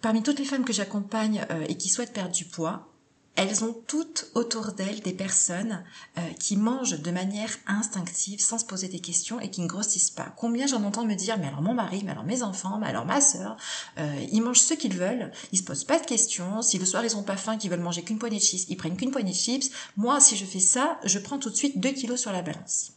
parmi 0.00 0.24
toutes 0.24 0.40
les 0.40 0.44
femmes 0.44 0.64
que 0.64 0.72
j'accompagne 0.72 1.46
euh, 1.50 1.64
et 1.68 1.76
qui 1.76 1.88
souhaitent 1.88 2.12
perdre 2.12 2.34
du 2.34 2.44
poids, 2.44 2.93
elles 3.36 3.64
ont 3.64 3.76
toutes 3.86 4.30
autour 4.34 4.72
d'elles 4.72 5.00
des 5.00 5.12
personnes 5.12 5.84
euh, 6.18 6.20
qui 6.38 6.56
mangent 6.56 7.00
de 7.00 7.10
manière 7.10 7.50
instinctive, 7.66 8.40
sans 8.40 8.58
se 8.58 8.64
poser 8.64 8.88
des 8.88 9.00
questions 9.00 9.40
et 9.40 9.50
qui 9.50 9.60
ne 9.60 9.66
grossissent 9.66 10.10
pas. 10.10 10.32
Combien 10.36 10.66
j'en 10.66 10.84
entends 10.84 11.04
me 11.04 11.14
dire, 11.14 11.36
mais 11.38 11.48
alors 11.48 11.62
mon 11.62 11.74
mari, 11.74 12.02
mais 12.04 12.12
alors 12.12 12.24
mes 12.24 12.42
enfants, 12.42 12.78
mais 12.78 12.86
alors 12.86 13.06
ma 13.06 13.20
sœur, 13.20 13.56
euh, 13.98 14.26
ils 14.30 14.40
mangent 14.40 14.60
ce 14.60 14.74
qu'ils 14.74 14.96
veulent, 14.96 15.32
ils 15.52 15.58
se 15.58 15.64
posent 15.64 15.84
pas 15.84 15.98
de 15.98 16.06
questions. 16.06 16.62
Si 16.62 16.78
le 16.78 16.84
soir 16.84 17.04
ils 17.04 17.16
ont 17.16 17.24
pas 17.24 17.36
faim, 17.36 17.56
qu'ils 17.56 17.70
veulent 17.70 17.80
manger 17.80 18.02
qu'une 18.02 18.18
poignée 18.18 18.38
de 18.38 18.42
chips, 18.42 18.66
ils 18.68 18.76
prennent 18.76 18.96
qu'une 18.96 19.10
poignée 19.10 19.32
de 19.32 19.36
chips. 19.36 19.70
Moi, 19.96 20.20
si 20.20 20.36
je 20.36 20.44
fais 20.44 20.60
ça, 20.60 20.98
je 21.04 21.18
prends 21.18 21.38
tout 21.38 21.50
de 21.50 21.56
suite 21.56 21.80
2 21.80 21.90
kilos 21.90 22.20
sur 22.20 22.32
la 22.32 22.42
balance. 22.42 22.92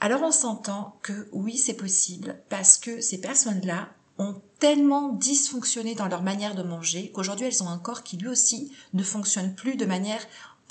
Alors 0.00 0.22
on 0.22 0.32
s'entend 0.32 0.98
que 1.02 1.28
oui, 1.32 1.58
c'est 1.58 1.74
possible 1.74 2.36
parce 2.48 2.78
que 2.78 3.00
ces 3.00 3.20
personnes-là 3.20 3.88
ont 4.18 4.40
tellement 4.60 5.08
dysfonctionné 5.08 5.94
dans 5.94 6.06
leur 6.06 6.22
manière 6.22 6.54
de 6.54 6.62
manger 6.62 7.10
qu'aujourd'hui 7.12 7.46
elles 7.46 7.62
ont 7.62 7.68
un 7.68 7.78
corps 7.78 8.02
qui 8.02 8.16
lui 8.16 8.28
aussi 8.28 8.72
ne 8.92 9.02
fonctionne 9.02 9.54
plus 9.54 9.76
de 9.76 9.86
manière 9.86 10.20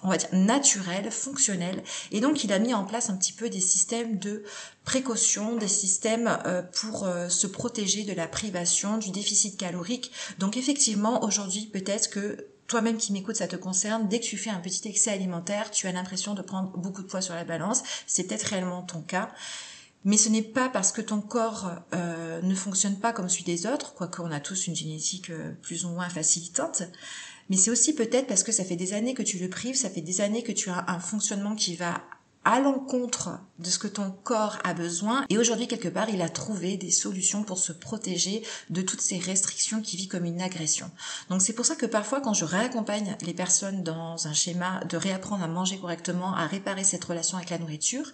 on 0.04 0.10
va 0.10 0.18
dire 0.18 0.30
naturelle, 0.32 1.12
fonctionnelle. 1.12 1.84
Et 2.12 2.22
donc 2.22 2.44
il 2.44 2.54
a 2.54 2.60
mis 2.60 2.74
en 2.74 2.86
place 2.86 3.10
un 3.10 3.18
petit 3.18 3.34
peu 3.34 3.50
des 3.50 3.60
systèmes 3.60 4.18
de 4.18 4.44
précaution, 4.86 5.58
des 5.58 5.68
systèmes 5.68 6.40
euh, 6.46 6.62
pour 6.62 7.06
euh, 7.06 7.28
se 7.28 7.48
protéger 7.48 8.04
de 8.04 8.14
la 8.14 8.28
privation, 8.28 8.98
du 8.98 9.12
déficit 9.12 9.58
calorique. 9.58 10.12
Donc 10.38 10.56
effectivement, 10.56 11.24
aujourd'hui, 11.24 11.66
peut-être 11.66 12.10
que 12.10 12.48
toi-même 12.68 12.98
qui 12.98 13.12
m'écoutes, 13.12 13.38
ça 13.38 13.48
te 13.48 13.56
concerne. 13.56 14.08
Dès 14.08 14.20
que 14.20 14.26
tu 14.26 14.38
fais 14.38 14.52
un 14.52 14.60
petit 14.60 14.88
excès 14.88 15.12
alimentaire, 15.12 15.72
tu 15.72 15.88
as 15.88 15.92
l'impression 15.92 16.34
de 16.36 16.42
prendre 16.42 16.70
beaucoup 16.78 17.02
de 17.02 17.08
poids 17.08 17.22
sur 17.22 17.34
la 17.34 17.44
balance. 17.44 17.84
C'est 18.08 18.24
peut-être 18.24 18.44
réellement 18.44 18.84
ton 18.84 19.02
cas. 19.02 19.30
Mais 20.06 20.18
ce 20.18 20.30
n'est 20.30 20.42
pas 20.42 20.70
parce 20.70 20.92
que 20.92 21.02
ton 21.02 21.20
corps 21.20 21.72
euh, 21.94 22.42
ne 22.42 22.56
fonctionne 22.56 22.98
pas 22.98 23.12
comme 23.12 23.28
celui 23.28 23.44
des 23.44 23.66
autres, 23.66 23.94
quoique 23.94 24.22
on 24.22 24.32
a 24.32 24.40
tous 24.40 24.68
une 24.68 24.76
génétique 24.76 25.30
euh, 25.30 25.52
plus 25.62 25.86
ou 25.86 25.90
moins 25.90 26.08
facilitante, 26.08 26.84
mais 27.50 27.58
c'est 27.58 27.72
aussi 27.72 27.94
peut-être 27.94 28.28
parce 28.28 28.44
que 28.44 28.52
ça 28.52 28.64
fait 28.64 28.78
des 28.78 28.94
années 28.94 29.14
que 29.14 29.24
tu 29.24 29.38
le 29.40 29.50
prives, 29.50 29.76
ça 29.76 29.90
fait 29.90 30.02
des 30.02 30.22
années 30.22 30.44
que 30.44 30.52
tu 30.52 30.70
as 30.70 30.86
un 30.90 31.00
fonctionnement 31.00 31.56
qui 31.56 31.76
va 31.76 32.02
à 32.46 32.60
l'encontre 32.60 33.40
de 33.60 33.70
ce 33.70 33.78
que 33.78 33.88
ton 33.88 34.12
corps 34.24 34.58
a 34.64 34.74
besoin. 34.74 35.26
Et 35.30 35.38
aujourd'hui, 35.38 35.68
quelque 35.68 35.90
part, 35.90 36.10
il 36.10 36.22
a 36.22 36.30
trouvé 36.30 36.78
des 36.78 36.92
solutions 36.92 37.44
pour 37.44 37.58
se 37.58 37.74
protéger 37.74 38.42
de 38.70 38.82
toutes 38.82 39.02
ces 39.02 39.18
restrictions 39.18 39.82
qui 39.82 39.98
vit 39.98 40.08
comme 40.08 40.24
une 40.24 40.42
agression. 40.42 40.90
Donc 41.30 41.42
c'est 41.42 41.52
pour 41.52 41.66
ça 41.66 41.76
que 41.76 41.86
parfois, 41.86 42.22
quand 42.22 42.34
je 42.34 42.46
réaccompagne 42.46 43.18
les 43.22 43.34
personnes 43.34 43.84
dans 43.84 44.28
un 44.28 44.34
schéma 44.34 44.80
de 44.86 44.96
réapprendre 44.96 45.44
à 45.44 45.48
manger 45.48 45.78
correctement, 45.78 46.34
à 46.34 46.48
réparer 46.48 46.86
cette 46.86 47.04
relation 47.04 47.38
avec 47.38 47.50
la 47.50 47.58
nourriture, 47.58 48.10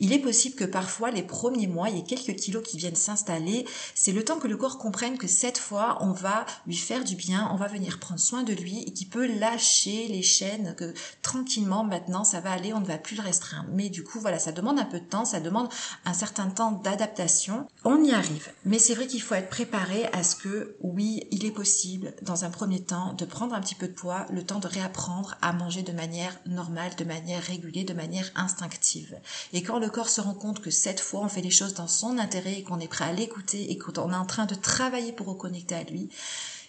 il 0.00 0.12
est 0.12 0.18
possible 0.18 0.56
que 0.56 0.64
parfois, 0.64 1.12
les 1.12 1.22
premiers 1.22 1.68
mois, 1.68 1.88
il 1.90 1.96
y 1.96 2.00
ait 2.00 2.04
quelques 2.04 2.36
kilos 2.36 2.66
qui 2.66 2.76
viennent 2.76 2.96
s'installer. 2.96 3.66
C'est 3.94 4.12
le 4.12 4.24
temps 4.24 4.40
que 4.40 4.48
le 4.48 4.56
corps 4.56 4.78
comprenne 4.78 5.16
que 5.16 5.28
cette 5.28 5.58
fois, 5.58 5.98
on 6.00 6.10
va 6.10 6.44
lui 6.66 6.76
faire 6.76 7.04
du 7.04 7.14
bien, 7.14 7.48
on 7.52 7.56
va 7.56 7.68
venir 7.68 8.00
prendre 8.00 8.20
soin 8.20 8.42
de 8.42 8.52
lui 8.52 8.82
et 8.82 8.92
qu'il 8.92 9.08
peut 9.08 9.26
lâcher 9.38 10.08
les 10.08 10.22
chaînes, 10.22 10.74
que 10.76 10.92
tranquillement, 11.22 11.84
maintenant, 11.84 12.24
ça 12.24 12.40
va 12.40 12.50
aller, 12.50 12.72
on 12.72 12.80
ne 12.80 12.86
va 12.86 12.98
plus 12.98 13.16
le 13.16 13.22
restreindre 13.22 13.67
mais 13.72 13.88
du 13.88 14.04
coup, 14.04 14.20
voilà, 14.20 14.38
ça 14.38 14.52
demande 14.52 14.78
un 14.78 14.84
peu 14.84 15.00
de 15.00 15.04
temps, 15.04 15.24
ça 15.24 15.40
demande 15.40 15.68
un 16.04 16.12
certain 16.12 16.48
temps 16.48 16.72
d'adaptation. 16.72 17.66
On 17.84 18.02
y 18.02 18.12
arrive. 18.12 18.48
Mais 18.64 18.78
c'est 18.78 18.94
vrai 18.94 19.06
qu'il 19.06 19.22
faut 19.22 19.34
être 19.34 19.50
préparé 19.50 20.06
à 20.12 20.22
ce 20.22 20.36
que, 20.36 20.76
oui, 20.80 21.26
il 21.30 21.44
est 21.44 21.50
possible, 21.50 22.14
dans 22.22 22.44
un 22.44 22.50
premier 22.50 22.82
temps, 22.82 23.12
de 23.14 23.24
prendre 23.24 23.54
un 23.54 23.60
petit 23.60 23.74
peu 23.74 23.88
de 23.88 23.92
poids, 23.92 24.26
le 24.30 24.42
temps 24.42 24.58
de 24.58 24.68
réapprendre 24.68 25.36
à 25.42 25.52
manger 25.52 25.82
de 25.82 25.92
manière 25.92 26.38
normale, 26.46 26.94
de 26.96 27.04
manière 27.04 27.42
régulée, 27.42 27.84
de 27.84 27.94
manière 27.94 28.30
instinctive. 28.34 29.16
Et 29.52 29.62
quand 29.62 29.78
le 29.78 29.90
corps 29.90 30.08
se 30.08 30.20
rend 30.20 30.34
compte 30.34 30.60
que 30.60 30.70
cette 30.70 31.00
fois, 31.00 31.20
on 31.20 31.28
fait 31.28 31.40
les 31.40 31.50
choses 31.50 31.74
dans 31.74 31.88
son 31.88 32.18
intérêt 32.18 32.58
et 32.58 32.62
qu'on 32.62 32.80
est 32.80 32.88
prêt 32.88 33.04
à 33.04 33.12
l'écouter 33.12 33.70
et 33.70 33.78
qu'on 33.78 34.12
est 34.12 34.16
en 34.16 34.26
train 34.26 34.46
de 34.46 34.54
travailler 34.54 35.12
pour 35.12 35.26
reconnecter 35.26 35.74
à 35.74 35.84
lui, 35.84 36.08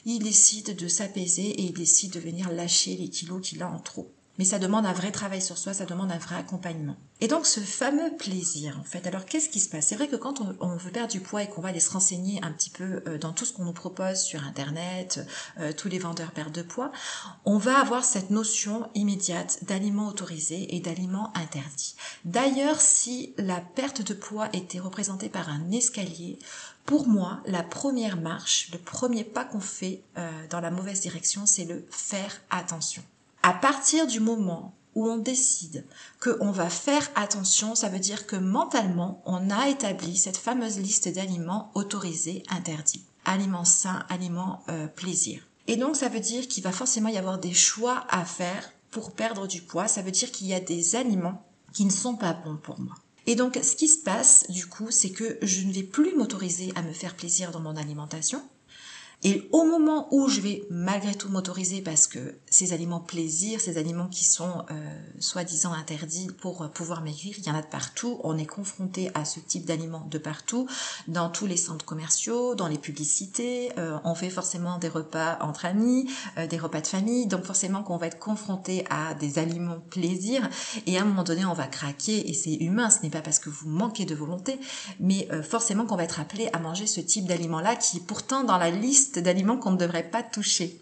il 0.06 0.20
décide 0.20 0.76
de 0.76 0.88
s'apaiser 0.88 1.48
et 1.48 1.64
il 1.64 1.74
décide 1.74 2.14
de 2.14 2.20
venir 2.20 2.52
lâcher 2.52 2.96
les 2.96 3.10
kilos 3.10 3.42
qu'il 3.42 3.62
a 3.62 3.70
en 3.70 3.80
trop 3.80 4.12
mais 4.40 4.46
ça 4.46 4.58
demande 4.58 4.86
un 4.86 4.94
vrai 4.94 5.12
travail 5.12 5.42
sur 5.42 5.58
soi, 5.58 5.74
ça 5.74 5.86
demande 5.86 6.14
un 6.14 6.18
vrai 6.18 6.38
accompagnement. 6.38 6.96
Et 7.20 7.28
donc 7.28 7.46
ce 7.46 7.60
fameux 7.60 8.16
plaisir, 8.16 8.78
en 8.80 8.86
fait, 8.86 9.06
alors 9.06 9.26
qu'est-ce 9.26 9.50
qui 9.50 9.60
se 9.60 9.68
passe? 9.68 9.88
C'est 9.88 9.96
vrai 9.96 10.08
que 10.08 10.16
quand 10.16 10.42
on, 10.62 10.78
veut 10.78 10.92
perdre 10.92 11.12
du 11.12 11.20
poids 11.20 11.44
et 11.44 11.50
qu'on 11.50 11.60
va 11.60 11.70
aller 11.70 11.82
se 11.82 11.92
renseigner 11.92 12.40
un 12.42 12.54
petit 12.54 12.70
peu 12.70 13.04
euh, 13.06 13.18
dans 13.18 13.34
tout 13.34 13.44
ce 13.44 13.52
qu'on 13.52 13.66
nous 13.66 13.74
propose 13.74 14.22
sur 14.22 14.42
Internet, 14.46 15.28
euh, 15.60 15.74
tous 15.74 15.90
les 15.90 16.00
vendeurs 16.00 16.32
perdent 16.32 16.54
de 16.54 16.62
poids, 16.62 16.94
on 17.44 17.58
va 17.58 17.80
avoir 17.82 18.06
cette 18.06 18.30
notion 18.30 18.90
immédiate 18.96 19.66
d'aliments 19.66 20.08
autorisés 20.08 20.74
et 20.74 20.80
d'aliments 20.80 21.34
interdits. 21.36 21.96
D'ailleurs, 22.24 22.80
si 22.80 23.34
la 23.38 23.60
perte 23.60 24.02
de 24.02 24.14
poids 24.14 24.48
était 24.54 24.80
représentée 24.80 25.28
par 25.28 25.50
un 25.50 25.70
escalier, 25.72 26.40
pour 26.86 27.10
moi, 27.10 27.42
la 27.46 27.62
première 27.62 28.16
marche, 28.16 28.70
le 28.72 28.80
premier 28.80 29.26
pas 29.26 29.44
qu'on 29.44 29.60
fait 29.60 30.02
euh, 30.18 30.32
dans 30.50 30.62
la 30.62 30.72
mauvaise 30.72 31.02
direction, 31.02 31.46
c'est 31.46 31.66
le 31.66 31.86
faire 31.92 32.40
attention. 32.50 33.04
À 33.44 33.54
partir 33.54 34.06
du 34.08 34.20
moment 34.20 34.76
où 34.96 35.08
on 35.08 35.18
décide 35.18 35.86
qu'on 36.20 36.52
va 36.52 36.70
faire 36.70 37.10
attention, 37.16 37.76
ça 37.76 37.90
veut 37.90 38.00
dire 38.00 38.28
que 38.28 38.36
mentalement, 38.36 39.22
on 39.26 39.50
a 39.50 39.70
établi 39.70 40.18
cette 40.18 40.38
fameuse 40.38 40.80
liste 40.80 41.08
d'aliments 41.08 41.72
autorisés, 41.74 42.44
interdits. 42.50 43.06
Aliments 43.26 43.66
sains, 43.66 44.06
aliments 44.10 44.64
euh, 44.70 44.88
plaisir. 44.88 45.42
Et 45.68 45.78
donc 45.78 45.96
ça 45.96 46.10
veut 46.10 46.20
dire 46.20 46.48
qu'il 46.48 46.64
va 46.64 46.72
forcément 46.72 47.10
y 47.10 47.18
avoir 47.18 47.38
des 47.38 47.54
choix 47.54 48.06
à 48.10 48.26
faire 48.26 48.72
pour 48.92 49.12
perdre 49.12 49.48
du 49.48 49.62
poids. 49.62 49.88
Ça 49.88 50.02
veut 50.02 50.12
dire 50.12 50.32
qu'il 50.32 50.48
y 50.48 50.54
a 50.54 50.60
des 50.60 50.96
aliments 50.96 51.46
qui 51.74 51.86
ne 51.86 51.92
sont 51.92 52.16
pas 52.16 52.34
bons 52.34 52.58
pour 52.58 52.80
moi. 52.80 52.96
Et 53.28 53.36
donc 53.36 53.60
ce 53.62 53.76
qui 53.76 53.88
se 53.88 54.00
passe 54.00 54.50
du 54.50 54.66
coup, 54.66 54.90
c'est 54.90 55.12
que 55.12 55.38
je 55.44 55.62
ne 55.66 55.72
vais 55.72 55.84
plus 55.84 56.16
m'autoriser 56.16 56.74
à 56.76 56.82
me 56.82 56.94
faire 56.94 57.16
plaisir 57.16 57.52
dans 57.52 57.60
mon 57.60 57.76
alimentation. 57.76 58.42
Et 59.22 59.50
au 59.52 59.66
moment 59.66 60.08
où 60.12 60.30
je 60.30 60.40
vais 60.40 60.64
malgré 60.70 61.14
tout 61.14 61.28
m'autoriser 61.28 61.82
parce 61.82 62.08
que 62.08 62.36
ces 62.50 62.72
aliments 62.72 63.02
plaisir, 63.02 63.60
ces 63.60 63.78
aliments 63.78 64.08
qui 64.08 64.24
sont 64.24 64.64
euh, 64.72 64.74
soi-disant 65.20 65.74
interdits 65.74 66.30
pour 66.40 66.70
pouvoir 66.70 67.02
maigrir, 67.02 67.36
il 67.38 67.46
y 67.46 67.52
en 67.52 67.56
a 67.56 67.62
de 67.62 67.68
partout. 67.68 68.22
On 68.24 68.38
est 68.38 68.46
confronté 68.46 69.12
à 69.16 69.26
ce 69.26 69.42
type 69.42 69.66
d'aliments 69.66 70.08
de 70.10 70.18
partout, 70.20 70.68
dans 71.10 71.30
tous 71.30 71.48
les 71.48 71.58
centres 71.58 71.84
commerciaux, 71.84 72.56
dans 72.56 72.70
les 72.70 72.78
publicités. 72.78 73.74
Euh, 73.78 73.98
on 74.06 74.16
fait 74.16 74.30
forcément 74.30 74.78
des 74.78 74.88
repas 74.88 75.38
entre 75.42 75.66
amis, 75.66 76.10
euh, 76.38 76.48
des 76.48 76.58
repas 76.58 76.80
de 76.80 76.88
famille, 76.88 77.28
donc 77.28 77.44
forcément 77.44 77.84
qu'on 77.84 77.98
va 77.98 78.08
être 78.08 78.20
confronté 78.20 78.86
à 78.90 79.16
des 79.16 79.38
aliments 79.38 79.82
plaisir. 79.90 80.48
Et 80.86 80.98
à 80.98 81.02
un 81.02 81.06
moment 81.06 81.24
donné, 81.24 81.44
on 81.44 81.54
va 81.54 81.68
craquer 81.68 82.30
et 82.30 82.34
c'est 82.34 82.54
humain. 82.54 82.90
Ce 82.90 83.02
n'est 83.02 83.10
pas 83.10 83.22
parce 83.22 83.40
que 83.40 83.50
vous 83.50 83.68
manquez 83.68 84.06
de 84.06 84.16
volonté, 84.16 84.62
mais 85.02 85.28
forcément 85.44 85.86
qu'on 85.86 85.98
va 85.98 86.06
être 86.06 86.22
appelé 86.22 86.50
à 86.54 86.60
manger 86.60 86.88
ce 86.88 87.02
type 87.02 87.26
d'aliments-là 87.26 87.76
qui 87.76 88.00
pourtant 88.00 88.46
dans 88.46 88.58
la 88.58 88.70
d'aliments 89.18 89.58
qu'on 89.58 89.72
ne 89.72 89.78
devrait 89.78 90.10
pas 90.10 90.24
toucher. 90.24 90.80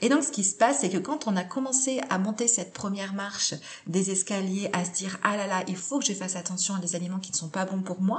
Et 0.00 0.08
donc 0.08 0.22
ce 0.22 0.32
qui 0.32 0.44
se 0.44 0.54
passe, 0.54 0.80
c'est 0.80 0.88
que 0.88 0.98
quand 0.98 1.26
on 1.26 1.36
a 1.36 1.44
commencé 1.44 2.00
à 2.10 2.18
monter 2.18 2.48
cette 2.48 2.72
première 2.72 3.12
marche 3.12 3.54
des 3.86 4.10
escaliers, 4.10 4.70
à 4.72 4.84
se 4.84 4.90
dire 4.90 5.18
ah 5.22 5.36
là 5.36 5.46
là, 5.46 5.62
il 5.68 5.76
faut 5.76 5.98
que 5.98 6.06
je 6.06 6.12
fasse 6.12 6.36
attention 6.36 6.74
à 6.74 6.78
des 6.78 6.96
aliments 6.96 7.18
qui 7.18 7.32
ne 7.32 7.36
sont 7.36 7.48
pas 7.48 7.64
bons 7.64 7.82
pour 7.82 8.00
moi, 8.00 8.18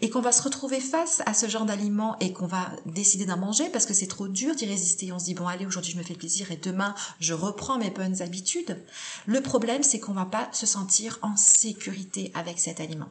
et 0.00 0.10
qu'on 0.10 0.20
va 0.20 0.32
se 0.32 0.42
retrouver 0.42 0.80
face 0.80 1.22
à 1.26 1.34
ce 1.34 1.46
genre 1.48 1.64
d'aliments 1.64 2.16
et 2.20 2.32
qu'on 2.32 2.46
va 2.46 2.70
décider 2.86 3.26
d'en 3.26 3.36
manger 3.36 3.68
parce 3.68 3.86
que 3.86 3.94
c'est 3.94 4.06
trop 4.06 4.28
dur 4.28 4.54
d'y 4.54 4.66
résister. 4.66 5.12
On 5.12 5.18
se 5.18 5.26
dit 5.26 5.34
bon 5.34 5.46
allez 5.46 5.66
aujourd'hui 5.66 5.92
je 5.92 5.98
me 5.98 6.02
fais 6.02 6.14
plaisir 6.14 6.50
et 6.50 6.56
demain 6.56 6.94
je 7.20 7.34
reprends 7.34 7.78
mes 7.78 7.90
bonnes 7.90 8.22
habitudes. 8.22 8.78
Le 9.26 9.40
problème 9.40 9.82
c'est 9.82 10.00
qu'on 10.00 10.12
va 10.12 10.26
pas 10.26 10.48
se 10.52 10.66
sentir 10.66 11.18
en 11.22 11.36
sécurité 11.36 12.32
avec 12.34 12.58
cet 12.58 12.80
aliment. 12.80 13.08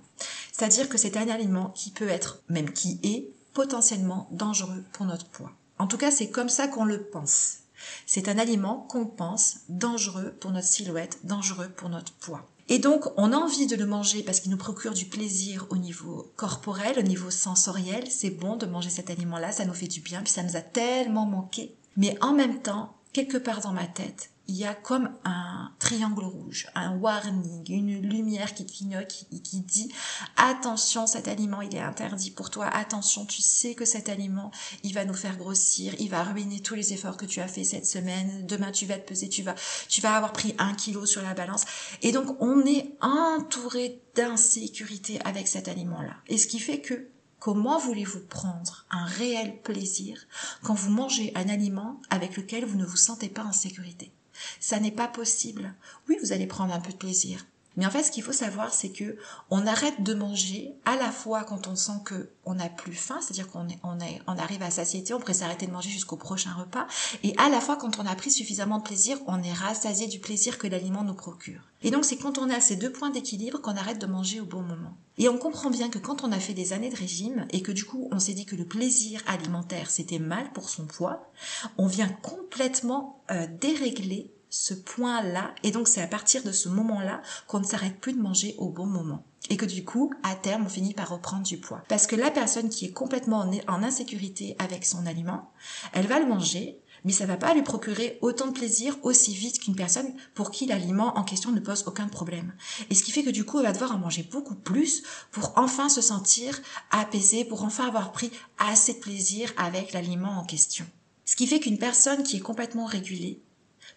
C'est-à-dire 0.51 0.89
que 0.89 0.97
c'est 0.97 1.17
un 1.17 1.29
aliment 1.29 1.69
qui 1.75 1.91
peut 1.91 2.09
être, 2.09 2.41
même 2.49 2.71
qui 2.71 2.99
est 3.03 3.29
potentiellement 3.53 4.27
dangereux 4.31 4.83
pour 4.93 5.05
notre 5.05 5.25
poids. 5.25 5.51
En 5.79 5.87
tout 5.87 5.97
cas, 5.97 6.11
c'est 6.11 6.29
comme 6.29 6.49
ça 6.49 6.67
qu'on 6.67 6.85
le 6.85 7.03
pense. 7.03 7.59
C'est 8.05 8.29
un 8.29 8.37
aliment 8.37 8.85
qu'on 8.89 9.05
pense 9.05 9.57
dangereux 9.69 10.35
pour 10.39 10.51
notre 10.51 10.67
silhouette, 10.67 11.19
dangereux 11.23 11.69
pour 11.69 11.89
notre 11.89 12.13
poids. 12.13 12.47
Et 12.69 12.79
donc, 12.79 13.05
on 13.15 13.31
a 13.31 13.37
envie 13.37 13.67
de 13.67 13.77
le 13.77 13.85
manger 13.85 14.23
parce 14.23 14.41
qu'il 14.41 14.51
nous 14.51 14.57
procure 14.57 14.93
du 14.93 15.05
plaisir 15.05 15.67
au 15.69 15.77
niveau 15.77 16.31
corporel, 16.35 16.99
au 16.99 17.03
niveau 17.03 17.31
sensoriel. 17.31 18.05
C'est 18.09 18.29
bon 18.29 18.57
de 18.57 18.65
manger 18.65 18.89
cet 18.89 19.09
aliment-là, 19.09 19.53
ça 19.53 19.63
nous 19.63 19.73
fait 19.73 19.87
du 19.87 20.01
bien, 20.01 20.21
puis 20.21 20.33
ça 20.33 20.43
nous 20.43 20.57
a 20.57 20.61
tellement 20.61 21.25
manqué. 21.25 21.75
Mais 21.95 22.17
en 22.21 22.33
même 22.33 22.61
temps, 22.61 22.93
quelque 23.13 23.37
part 23.37 23.61
dans 23.61 23.71
ma 23.71 23.85
tête, 23.85 24.31
il 24.47 24.55
y 24.55 24.65
a 24.65 24.73
comme 24.73 25.09
un 25.25 25.71
triangle 25.79 26.23
rouge, 26.23 26.67
un 26.75 26.95
warning, 26.97 27.63
une 27.69 28.01
lumière 28.01 28.53
qui 28.53 28.65
clignote, 28.65 29.07
qui, 29.07 29.41
qui, 29.41 29.59
dit 29.61 29.91
attention, 30.37 31.07
cet 31.07 31.27
aliment 31.27 31.61
il 31.61 31.75
est 31.75 31.81
interdit 31.81 32.31
pour 32.31 32.49
toi, 32.49 32.67
attention, 32.67 33.25
tu 33.25 33.41
sais 33.41 33.75
que 33.75 33.85
cet 33.85 34.09
aliment 34.09 34.51
il 34.83 34.93
va 34.93 35.05
nous 35.05 35.13
faire 35.13 35.37
grossir, 35.37 35.93
il 35.99 36.09
va 36.09 36.23
ruiner 36.23 36.61
tous 36.61 36.75
les 36.75 36.93
efforts 36.93 37.17
que 37.17 37.25
tu 37.25 37.41
as 37.41 37.47
fait 37.47 37.63
cette 37.63 37.85
semaine, 37.85 38.45
demain 38.47 38.71
tu 38.71 38.85
vas 38.85 38.97
te 38.97 39.07
peser, 39.07 39.29
tu 39.29 39.43
vas, 39.43 39.55
tu 39.89 40.01
vas 40.01 40.15
avoir 40.15 40.33
pris 40.33 40.55
un 40.57 40.73
kilo 40.73 41.05
sur 41.05 41.21
la 41.21 41.33
balance. 41.33 41.65
Et 42.01 42.11
donc 42.11 42.41
on 42.41 42.65
est 42.65 42.95
entouré 43.01 44.01
d'insécurité 44.15 45.19
avec 45.25 45.47
cet 45.47 45.67
aliment-là. 45.67 46.15
Et 46.27 46.37
ce 46.37 46.47
qui 46.47 46.59
fait 46.59 46.81
que 46.81 47.09
Comment 47.39 47.77
voulez-vous 47.77 48.21
prendre 48.21 48.87
un 48.89 49.05
réel 49.05 49.61
plaisir 49.61 50.25
quand 50.63 50.73
vous 50.73 50.89
mangez 50.89 51.31
un 51.35 51.49
aliment 51.49 52.01
avec 52.09 52.35
lequel 52.35 52.65
vous 52.65 52.77
ne 52.77 52.85
vous 52.85 52.97
sentez 52.97 53.29
pas 53.29 53.43
en 53.43 53.51
sécurité? 53.51 54.11
Ça 54.59 54.79
n'est 54.79 54.91
pas 54.91 55.07
possible. 55.07 55.73
Oui, 56.07 56.17
vous 56.21 56.33
allez 56.33 56.47
prendre 56.47 56.73
un 56.73 56.79
peu 56.79 56.91
de 56.91 56.97
plaisir. 56.97 57.45
Mais 57.77 57.85
en 57.85 57.91
fait, 57.91 58.03
ce 58.03 58.11
qu'il 58.11 58.23
faut 58.23 58.33
savoir, 58.33 58.73
c'est 58.73 58.89
que 58.89 59.17
on 59.51 59.65
arrête 59.67 60.01
de 60.01 60.15
manger 60.15 60.73
à 60.83 60.95
la 60.95 61.11
fois 61.11 61.43
quand 61.43 61.67
on 61.67 61.75
sent 61.75 62.01
que 62.03 62.31
on 62.43 62.55
n'a 62.55 62.69
plus 62.69 62.93
faim, 62.93 63.19
c'est-à-dire 63.21 63.47
qu'on 63.49 63.67
on 63.83 64.37
arrive 64.37 64.63
à 64.63 64.71
satiété, 64.71 65.13
on 65.13 65.19
pourrait 65.19 65.35
s'arrêter 65.35 65.67
de 65.67 65.71
manger 65.71 65.89
jusqu'au 65.89 66.15
prochain 66.15 66.53
repas, 66.53 66.87
et 67.23 67.35
à 67.37 67.49
la 67.49 67.61
fois 67.61 67.75
quand 67.75 67.99
on 67.99 68.05
a 68.05 68.15
pris 68.15 68.31
suffisamment 68.31 68.79
de 68.79 68.83
plaisir, 68.83 69.17
on 69.27 69.43
est 69.43 69.53
rassasié 69.53 70.07
du 70.07 70.19
plaisir 70.19 70.57
que 70.57 70.67
l'aliment 70.67 71.03
nous 71.03 71.13
procure. 71.13 71.61
Et 71.83 71.91
donc 71.91 72.03
c'est 72.03 72.17
quand 72.17 72.39
on 72.39 72.49
a 72.49 72.59
ces 72.59 72.77
deux 72.77 72.91
points 72.91 73.11
d'équilibre 73.11 73.61
qu'on 73.61 73.75
arrête 73.75 73.99
de 73.99 74.07
manger 74.07 74.39
au 74.39 74.45
bon 74.45 74.61
moment. 74.61 74.97
Et 75.19 75.29
on 75.29 75.37
comprend 75.37 75.69
bien 75.69 75.89
que 75.89 75.99
quand 75.99 76.23
on 76.23 76.31
a 76.31 76.39
fait 76.39 76.53
des 76.53 76.73
années 76.73 76.89
de 76.89 76.95
régime 76.95 77.47
et 77.51 77.61
que 77.61 77.71
du 77.71 77.85
coup 77.85 78.07
on 78.11 78.19
s'est 78.19 78.33
dit 78.33 78.45
que 78.45 78.55
le 78.55 78.65
plaisir 78.65 79.21
alimentaire 79.27 79.91
c'était 79.91 80.19
mal 80.19 80.51
pour 80.53 80.69
son 80.69 80.85
poids, 80.85 81.29
on 81.77 81.85
vient 81.85 82.09
complètement 82.09 83.21
euh, 83.29 83.45
dérégler 83.59 84.31
ce 84.49 84.73
point-là. 84.73 85.53
Et 85.63 85.71
donc 85.71 85.87
c'est 85.87 86.01
à 86.01 86.07
partir 86.07 86.43
de 86.43 86.51
ce 86.51 86.69
moment-là 86.69 87.21
qu'on 87.47 87.59
ne 87.59 87.65
s'arrête 87.65 87.99
plus 87.99 88.13
de 88.13 88.21
manger 88.21 88.55
au 88.57 88.69
bon 88.69 88.85
moment. 88.85 89.23
Et 89.49 89.57
que 89.57 89.65
du 89.65 89.85
coup, 89.85 90.13
à 90.23 90.35
terme, 90.35 90.65
on 90.65 90.69
finit 90.69 90.93
par 90.93 91.09
reprendre 91.09 91.43
du 91.43 91.57
poids. 91.57 91.83
Parce 91.87 92.07
que 92.07 92.15
la 92.15 92.31
personne 92.31 92.69
qui 92.69 92.85
est 92.85 92.91
complètement 92.91 93.49
en 93.67 93.83
insécurité 93.83 94.55
avec 94.59 94.85
son 94.85 95.05
aliment, 95.05 95.51
elle 95.93 96.07
va 96.07 96.19
le 96.19 96.25
manger, 96.25 96.81
mais 97.05 97.13
ça 97.13 97.25
va 97.25 97.37
pas 97.37 97.53
lui 97.53 97.61
procurer 97.61 98.17
autant 98.21 98.47
de 98.47 98.51
plaisir 98.51 98.97
aussi 99.03 99.33
vite 99.33 99.59
qu'une 99.59 99.75
personne 99.75 100.13
pour 100.33 100.51
qui 100.51 100.65
l'aliment 100.65 101.17
en 101.17 101.23
question 101.23 101.51
ne 101.51 101.59
pose 101.59 101.85
aucun 101.87 102.07
problème. 102.07 102.53
Et 102.89 102.95
ce 102.95 103.03
qui 103.03 103.11
fait 103.11 103.23
que 103.23 103.29
du 103.29 103.45
coup, 103.45 103.59
elle 103.59 103.65
va 103.65 103.71
devoir 103.71 103.93
en 103.93 103.99
manger 103.99 104.23
beaucoup 104.23 104.55
plus 104.55 105.03
pour 105.31 105.53
enfin 105.55 105.87
se 105.87 106.01
sentir 106.01 106.59
apaisée, 106.91 107.45
pour 107.45 107.63
enfin 107.63 107.87
avoir 107.87 108.11
pris 108.11 108.31
assez 108.57 108.95
de 108.95 108.99
plaisir 108.99 109.53
avec 109.55 109.93
l'aliment 109.93 110.39
en 110.39 110.43
question. 110.43 110.85
Ce 111.23 111.35
qui 111.35 111.47
fait 111.47 111.59
qu'une 111.59 111.77
personne 111.77 112.23
qui 112.23 112.37
est 112.37 112.41
complètement 112.41 112.85
régulée, 112.85 113.41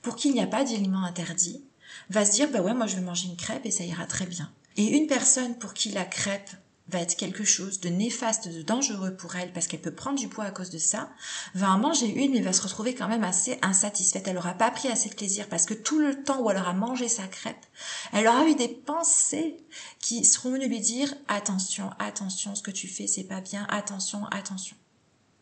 pour 0.02 0.16
qui 0.16 0.28
il 0.28 0.34
n'y 0.34 0.42
a 0.42 0.46
pas 0.46 0.64
d'aliments 0.64 1.04
interdit, 1.04 1.64
va 2.08 2.24
se 2.24 2.32
dire, 2.32 2.50
bah 2.50 2.60
ouais, 2.60 2.74
moi 2.74 2.86
je 2.86 2.96
vais 2.96 3.02
manger 3.02 3.28
une 3.28 3.36
crêpe 3.36 3.66
et 3.66 3.70
ça 3.70 3.84
ira 3.84 4.06
très 4.06 4.26
bien. 4.26 4.50
Et 4.76 4.96
une 4.96 5.06
personne 5.06 5.58
pour 5.58 5.74
qui 5.74 5.90
la 5.90 6.04
crêpe 6.04 6.50
va 6.90 7.00
être 7.00 7.16
quelque 7.16 7.44
chose 7.44 7.80
de 7.80 7.88
néfaste, 7.88 8.48
de 8.48 8.62
dangereux 8.62 9.14
pour 9.14 9.36
elle, 9.36 9.52
parce 9.52 9.66
qu'elle 9.66 9.80
peut 9.80 9.94
prendre 9.94 10.18
du 10.18 10.28
poids 10.28 10.44
à 10.44 10.50
cause 10.50 10.70
de 10.70 10.78
ça, 10.78 11.08
va 11.54 11.70
en 11.70 11.78
manger 11.78 12.06
une, 12.06 12.32
mais 12.32 12.40
va 12.40 12.52
se 12.52 12.62
retrouver 12.62 12.94
quand 12.94 13.08
même 13.08 13.22
assez 13.22 13.58
insatisfaite. 13.62 14.26
Elle 14.26 14.34
n'aura 14.34 14.54
pas 14.54 14.70
pris 14.70 14.88
assez 14.88 15.08
de 15.08 15.14
plaisir, 15.14 15.48
parce 15.48 15.66
que 15.66 15.74
tout 15.74 16.00
le 16.00 16.22
temps 16.24 16.40
où 16.40 16.50
elle 16.50 16.58
aura 16.58 16.72
mangé 16.72 17.08
sa 17.08 17.26
crêpe, 17.28 17.64
elle 18.12 18.26
aura 18.26 18.44
eu 18.46 18.54
des 18.56 18.68
pensées 18.68 19.56
qui 20.00 20.24
seront 20.24 20.50
venues 20.50 20.68
lui 20.68 20.80
dire, 20.80 21.14
attention, 21.28 21.90
attention, 21.98 22.54
ce 22.54 22.62
que 22.62 22.72
tu 22.72 22.88
fais, 22.88 23.06
c'est 23.06 23.24
pas 23.24 23.40
bien, 23.40 23.66
attention, 23.70 24.26
attention. 24.26 24.76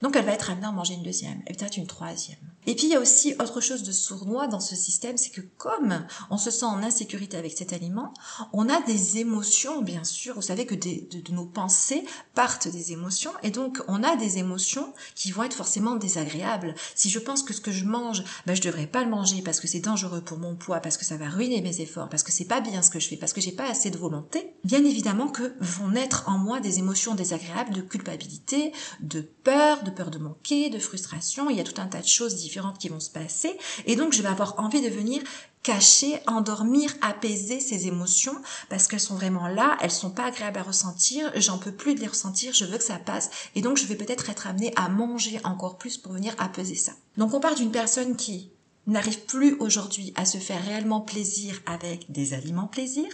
Donc 0.02 0.16
elle 0.16 0.26
va 0.26 0.32
être 0.32 0.50
amenée 0.50 0.66
à 0.66 0.72
manger 0.72 0.94
une 0.94 1.02
deuxième, 1.02 1.42
et 1.46 1.54
peut-être 1.54 1.76
une 1.76 1.86
troisième. 1.86 2.38
Et 2.68 2.74
puis 2.74 2.84
il 2.84 2.90
y 2.90 2.96
a 2.96 3.00
aussi 3.00 3.34
autre 3.40 3.62
chose 3.62 3.82
de 3.82 3.92
sournois 3.92 4.46
dans 4.46 4.60
ce 4.60 4.76
système, 4.76 5.16
c'est 5.16 5.30
que 5.30 5.40
comme 5.56 6.04
on 6.28 6.36
se 6.36 6.50
sent 6.50 6.66
en 6.66 6.82
insécurité 6.82 7.38
avec 7.38 7.56
cet 7.56 7.72
aliment, 7.72 8.12
on 8.52 8.68
a 8.68 8.82
des 8.82 9.16
émotions, 9.16 9.80
bien 9.80 10.04
sûr. 10.04 10.34
Vous 10.34 10.42
savez 10.42 10.66
que 10.66 10.74
de, 10.74 11.32
nos 11.32 11.46
pensées 11.46 12.04
partent 12.34 12.68
des 12.68 12.92
émotions, 12.92 13.32
et 13.42 13.50
donc 13.50 13.82
on 13.88 14.02
a 14.02 14.16
des 14.16 14.36
émotions 14.36 14.92
qui 15.14 15.30
vont 15.30 15.44
être 15.44 15.54
forcément 15.54 15.96
désagréables. 15.96 16.74
Si 16.94 17.08
je 17.08 17.18
pense 17.18 17.42
que 17.42 17.54
ce 17.54 17.62
que 17.62 17.72
je 17.72 17.86
mange, 17.86 18.22
ben, 18.44 18.54
je 18.54 18.60
devrais 18.60 18.86
pas 18.86 19.02
le 19.02 19.08
manger 19.08 19.40
parce 19.40 19.60
que 19.60 19.66
c'est 19.66 19.80
dangereux 19.80 20.20
pour 20.20 20.36
mon 20.36 20.54
poids, 20.54 20.80
parce 20.80 20.98
que 20.98 21.06
ça 21.06 21.16
va 21.16 21.30
ruiner 21.30 21.62
mes 21.62 21.80
efforts, 21.80 22.10
parce 22.10 22.22
que 22.22 22.32
c'est 22.32 22.44
pas 22.44 22.60
bien 22.60 22.82
ce 22.82 22.90
que 22.90 23.00
je 23.00 23.08
fais, 23.08 23.16
parce 23.16 23.32
que 23.32 23.40
j'ai 23.40 23.52
pas 23.52 23.70
assez 23.70 23.88
de 23.88 23.96
volonté, 23.96 24.52
bien 24.64 24.84
évidemment 24.84 25.28
que 25.28 25.54
vont 25.60 25.88
naître 25.88 26.24
en 26.26 26.36
moi 26.36 26.60
des 26.60 26.80
émotions 26.80 27.14
désagréables 27.14 27.72
de 27.72 27.80
culpabilité, 27.80 28.72
de 29.00 29.22
peur, 29.22 29.84
de 29.84 29.90
peur 29.90 30.10
de 30.10 30.18
manquer, 30.18 30.68
de 30.68 30.78
frustration. 30.78 31.48
Il 31.48 31.56
y 31.56 31.60
a 31.60 31.64
tout 31.64 31.80
un 31.80 31.86
tas 31.86 32.02
de 32.02 32.06
choses 32.06 32.36
différentes 32.36 32.57
qui 32.78 32.88
vont 32.88 33.00
se 33.00 33.10
passer. 33.10 33.56
Et 33.86 33.96
donc, 33.96 34.12
je 34.12 34.22
vais 34.22 34.28
avoir 34.28 34.58
envie 34.58 34.82
de 34.82 34.88
venir 34.88 35.22
cacher, 35.62 36.20
endormir, 36.26 36.90
apaiser 37.02 37.60
ces 37.60 37.88
émotions 37.88 38.36
parce 38.70 38.86
qu'elles 38.86 39.00
sont 39.00 39.16
vraiment 39.16 39.48
là, 39.48 39.76
elles 39.80 39.90
sont 39.90 40.10
pas 40.10 40.26
agréables 40.26 40.58
à 40.58 40.62
ressentir, 40.62 41.30
j'en 41.34 41.58
peux 41.58 41.72
plus 41.72 41.94
de 41.94 42.00
les 42.00 42.06
ressentir, 42.06 42.54
je 42.54 42.64
veux 42.64 42.78
que 42.78 42.84
ça 42.84 42.98
passe 42.98 43.28
et 43.54 43.60
donc 43.60 43.76
je 43.76 43.84
vais 43.84 43.96
peut-être 43.96 44.30
être 44.30 44.46
amenée 44.46 44.72
à 44.76 44.88
manger 44.88 45.40
encore 45.44 45.76
plus 45.76 45.98
pour 45.98 46.12
venir 46.12 46.34
apaiser 46.38 46.76
ça. 46.76 46.92
Donc 47.16 47.34
on 47.34 47.40
part 47.40 47.54
d'une 47.54 47.72
personne 47.72 48.16
qui 48.16 48.50
n'arrive 48.88 49.20
plus 49.26 49.54
aujourd'hui 49.60 50.12
à 50.16 50.24
se 50.24 50.38
faire 50.38 50.64
réellement 50.64 51.00
plaisir 51.00 51.60
avec 51.66 52.10
des 52.10 52.34
aliments 52.34 52.66
plaisir 52.66 53.06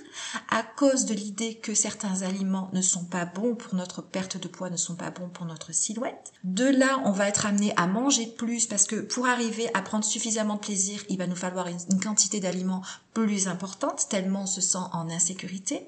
à 0.50 0.62
cause 0.62 1.04
de 1.04 1.14
l'idée 1.14 1.56
que 1.56 1.74
certains 1.74 2.22
aliments 2.22 2.70
ne 2.72 2.82
sont 2.82 3.04
pas 3.04 3.24
bons 3.24 3.54
pour 3.54 3.74
notre 3.74 4.02
perte 4.02 4.40
de 4.40 4.48
poids, 4.48 4.70
ne 4.70 4.76
sont 4.76 4.94
pas 4.94 5.10
bons 5.10 5.28
pour 5.28 5.46
notre 5.46 5.74
silhouette. 5.74 6.32
De 6.44 6.64
là, 6.64 7.02
on 7.04 7.10
va 7.10 7.28
être 7.28 7.46
amené 7.46 7.72
à 7.76 7.86
manger 7.86 8.26
plus 8.26 8.66
parce 8.66 8.84
que 8.84 8.96
pour 8.96 9.26
arriver 9.26 9.68
à 9.74 9.82
prendre 9.82 10.04
suffisamment 10.04 10.54
de 10.54 10.60
plaisir, 10.60 11.02
il 11.08 11.18
va 11.18 11.26
nous 11.26 11.36
falloir 11.36 11.68
une, 11.68 12.00
quantité 12.00 12.40
d'aliments 12.40 12.82
plus 13.14 13.48
importante, 13.48 14.08
tellement 14.08 14.42
on 14.42 14.46
se 14.46 14.60
sent 14.60 14.78
en 14.92 15.08
insécurité. 15.08 15.86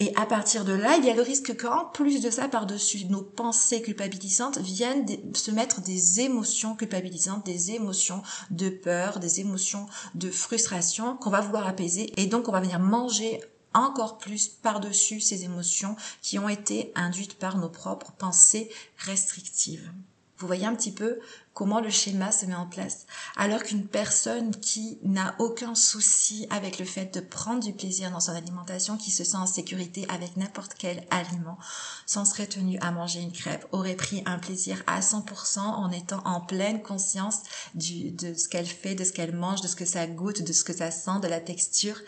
Et 0.00 0.12
à 0.16 0.26
partir 0.26 0.64
de 0.64 0.72
là, 0.72 0.96
il 0.96 1.04
y 1.04 1.10
a 1.10 1.14
le 1.14 1.22
risque 1.22 1.56
qu'en 1.56 1.86
plus 1.86 2.20
de 2.20 2.30
ça, 2.30 2.48
par-dessus 2.48 3.06
nos 3.06 3.22
pensées 3.22 3.80
culpabilisantes, 3.80 4.58
viennent 4.58 5.06
se 5.34 5.50
mettre 5.50 5.80
des 5.80 6.20
émotions 6.20 6.74
culpabilisantes, 6.74 7.46
des 7.46 7.70
émotions 7.70 8.22
de 8.50 8.68
peur, 8.68 9.20
des 9.24 9.40
émotions 9.40 9.86
de 10.14 10.30
frustration 10.30 11.16
qu'on 11.16 11.30
va 11.30 11.40
vouloir 11.40 11.66
apaiser. 11.66 12.12
Et 12.20 12.26
donc, 12.26 12.48
on 12.48 12.52
va 12.52 12.60
venir 12.60 12.78
manger 12.78 13.40
encore 13.72 14.18
plus 14.18 14.48
par-dessus 14.48 15.20
ces 15.20 15.44
émotions 15.44 15.96
qui 16.22 16.38
ont 16.38 16.48
été 16.48 16.92
induites 16.94 17.38
par 17.38 17.58
nos 17.58 17.68
propres 17.68 18.12
pensées 18.12 18.70
restrictives. 18.98 19.90
Vous 20.38 20.46
voyez 20.46 20.66
un 20.66 20.74
petit 20.74 20.92
peu 20.92 21.18
comment 21.54 21.80
le 21.80 21.88
schéma 21.88 22.32
se 22.32 22.46
met 22.46 22.54
en 22.54 22.66
place. 22.66 23.06
Alors 23.36 23.62
qu'une 23.62 23.86
personne 23.86 24.50
qui 24.56 24.98
n'a 25.04 25.36
aucun 25.38 25.76
souci 25.76 26.46
avec 26.50 26.80
le 26.80 26.84
fait 26.84 27.14
de 27.14 27.20
prendre 27.20 27.62
du 27.62 27.72
plaisir 27.72 28.10
dans 28.10 28.20
son 28.20 28.32
alimentation, 28.32 28.96
qui 28.96 29.12
se 29.12 29.22
sent 29.22 29.36
en 29.36 29.46
sécurité 29.46 30.04
avec 30.08 30.36
n'importe 30.36 30.74
quel 30.76 31.06
aliment, 31.10 31.56
s'en 32.06 32.24
serait 32.24 32.48
tenue 32.48 32.78
à 32.80 32.90
manger 32.90 33.20
une 33.20 33.32
crêpe, 33.32 33.66
aurait 33.70 33.94
pris 33.94 34.22
un 34.26 34.38
plaisir 34.38 34.82
à 34.88 35.00
100% 35.00 35.60
en 35.60 35.90
étant 35.92 36.22
en 36.24 36.40
pleine 36.40 36.82
conscience 36.82 37.42
du, 37.74 38.10
de 38.10 38.34
ce 38.34 38.48
qu'elle 38.48 38.66
fait, 38.66 38.96
de 38.96 39.04
ce 39.04 39.12
qu'elle 39.12 39.34
mange, 39.34 39.60
de 39.60 39.68
ce 39.68 39.76
que 39.76 39.84
ça 39.84 40.06
goûte, 40.08 40.42
de 40.42 40.52
ce 40.52 40.64
que 40.64 40.76
ça 40.76 40.90
sent, 40.90 41.20
de 41.22 41.28
la 41.28 41.40
texture. 41.40 42.00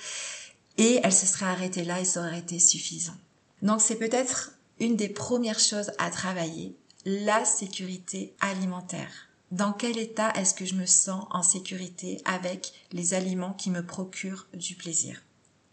Et 0.76 1.00
elle 1.04 1.12
se 1.12 1.24
serait 1.24 1.46
arrêtée 1.46 1.84
là 1.84 2.00
et 2.00 2.04
ça 2.04 2.20
aurait 2.20 2.40
été 2.40 2.58
suffisant. 2.58 3.14
Donc 3.62 3.80
c'est 3.80 3.96
peut-être 3.96 4.52
une 4.80 4.96
des 4.96 5.08
premières 5.08 5.60
choses 5.60 5.92
à 5.98 6.10
travailler, 6.10 6.76
la 7.04 7.44
sécurité 7.44 8.34
alimentaire. 8.40 9.25
Dans 9.52 9.72
quel 9.72 9.96
état 9.96 10.32
est-ce 10.34 10.54
que 10.54 10.64
je 10.64 10.74
me 10.74 10.86
sens 10.86 11.26
en 11.30 11.42
sécurité 11.42 12.20
avec 12.24 12.72
les 12.92 13.14
aliments 13.14 13.52
qui 13.52 13.70
me 13.70 13.86
procurent 13.86 14.48
du 14.54 14.74
plaisir? 14.74 15.22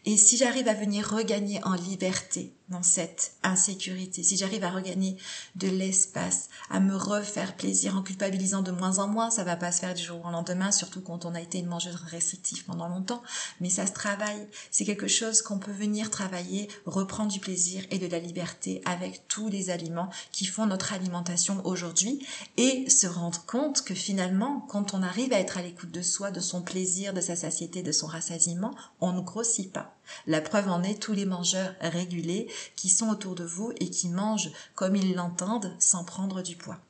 Et 0.04 0.16
si 0.16 0.36
j'arrive 0.36 0.68
à 0.68 0.74
venir 0.74 1.10
regagner 1.10 1.62
en 1.64 1.74
liberté 1.74 2.52
dans 2.70 2.82
cette 2.82 3.34
insécurité, 3.42 4.22
si 4.22 4.36
j'arrive 4.36 4.64
à 4.64 4.70
regagner 4.70 5.16
de 5.54 5.68
l'espace, 5.68 6.48
à 6.70 6.80
me 6.80 6.96
refaire 6.96 7.56
plaisir 7.56 7.96
en 7.96 8.02
culpabilisant 8.02 8.62
de 8.62 8.70
moins 8.70 8.98
en 8.98 9.06
moins, 9.06 9.30
ça 9.30 9.44
va 9.44 9.56
pas 9.56 9.70
se 9.70 9.80
faire 9.80 9.94
du 9.94 10.02
jour 10.02 10.24
au 10.24 10.30
lendemain, 10.30 10.72
surtout 10.72 11.02
quand 11.02 11.26
on 11.26 11.34
a 11.34 11.40
été 11.40 11.58
une 11.58 11.66
mangeuse 11.66 11.96
restrictive 12.06 12.64
pendant 12.64 12.88
longtemps, 12.88 13.22
mais 13.60 13.68
ça 13.68 13.86
se 13.86 13.92
travaille. 13.92 14.48
C'est 14.70 14.86
quelque 14.86 15.08
chose 15.08 15.42
qu'on 15.42 15.58
peut 15.58 15.72
venir 15.72 16.10
travailler, 16.10 16.68
reprendre 16.86 17.30
du 17.30 17.40
plaisir 17.40 17.84
et 17.90 17.98
de 17.98 18.06
la 18.06 18.18
liberté 18.18 18.80
avec 18.86 19.28
tous 19.28 19.48
les 19.48 19.68
aliments 19.68 20.10
qui 20.32 20.46
font 20.46 20.66
notre 20.66 20.94
alimentation 20.94 21.60
aujourd'hui 21.66 22.26
et 22.56 22.88
se 22.88 23.06
rendre 23.06 23.44
compte 23.44 23.82
que 23.82 23.94
finalement, 23.94 24.60
quand 24.68 24.94
on 24.94 25.02
arrive 25.02 25.32
à 25.32 25.40
être 25.40 25.58
à 25.58 25.62
l'écoute 25.62 25.90
de 25.90 26.02
soi, 26.02 26.30
de 26.30 26.40
son 26.40 26.62
plaisir, 26.62 27.12
de 27.12 27.20
sa 27.20 27.36
satiété, 27.36 27.82
de 27.82 27.92
son 27.92 28.06
rassasiement, 28.06 28.74
on 29.00 29.12
ne 29.12 29.20
grossit 29.20 29.70
pas. 29.70 29.93
La 30.26 30.40
preuve 30.40 30.68
en 30.68 30.82
est 30.82 31.00
tous 31.00 31.12
les 31.12 31.26
mangeurs 31.26 31.74
régulés 31.80 32.48
qui 32.76 32.88
sont 32.88 33.08
autour 33.08 33.34
de 33.34 33.44
vous 33.44 33.72
et 33.80 33.90
qui 33.90 34.08
mangent 34.08 34.50
comme 34.74 34.96
ils 34.96 35.14
l'entendent 35.14 35.74
sans 35.78 36.04
prendre 36.04 36.42
du 36.42 36.56
poids. 36.56 36.80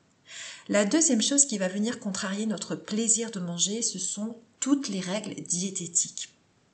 La 0.67 0.85
deuxième 0.85 1.21
chose 1.21 1.45
qui 1.45 1.57
va 1.57 1.67
venir 1.67 1.99
contrarier 1.99 2.45
notre 2.45 2.75
plaisir 2.75 3.31
de 3.31 3.39
manger, 3.39 3.81
ce 3.81 3.99
sont 3.99 4.37
toutes 4.59 4.87
les 4.87 4.99
règles 4.99 5.35
diététiques. 5.35 6.29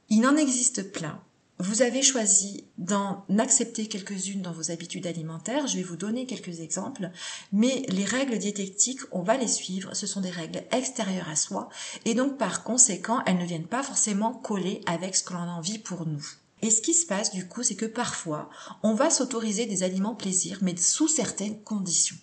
Il 0.09 0.25
en 0.25 0.37
existe 0.37 0.91
plein. 0.91 1.21
Vous 1.61 1.83
avez 1.83 2.01
choisi 2.01 2.63
d'en 2.79 3.23
accepter 3.37 3.85
quelques-unes 3.85 4.41
dans 4.41 4.51
vos 4.51 4.71
habitudes 4.71 5.05
alimentaires. 5.05 5.67
Je 5.67 5.77
vais 5.77 5.83
vous 5.83 5.95
donner 5.95 6.25
quelques 6.25 6.59
exemples. 6.59 7.11
Mais 7.53 7.85
les 7.89 8.03
règles 8.03 8.39
diététiques, 8.39 9.01
on 9.11 9.21
va 9.21 9.37
les 9.37 9.47
suivre. 9.47 9.93
Ce 9.93 10.07
sont 10.07 10.21
des 10.21 10.31
règles 10.31 10.63
extérieures 10.71 11.29
à 11.29 11.35
soi. 11.35 11.69
Et 12.05 12.15
donc, 12.15 12.39
par 12.39 12.63
conséquent, 12.63 13.21
elles 13.27 13.37
ne 13.37 13.45
viennent 13.45 13.67
pas 13.67 13.83
forcément 13.83 14.33
coller 14.33 14.81
avec 14.87 15.15
ce 15.15 15.23
que 15.23 15.33
l'on 15.33 15.41
a 15.41 15.51
envie 15.51 15.77
pour 15.77 16.07
nous. 16.07 16.25
Et 16.63 16.71
ce 16.71 16.81
qui 16.81 16.95
se 16.95 17.05
passe 17.05 17.31
du 17.31 17.47
coup, 17.47 17.61
c'est 17.61 17.75
que 17.75 17.85
parfois, 17.85 18.49
on 18.81 18.95
va 18.95 19.11
s'autoriser 19.11 19.67
des 19.67 19.83
aliments 19.83 20.15
plaisir, 20.15 20.57
mais 20.63 20.75
sous 20.75 21.07
certaines 21.07 21.61
conditions. 21.61 22.17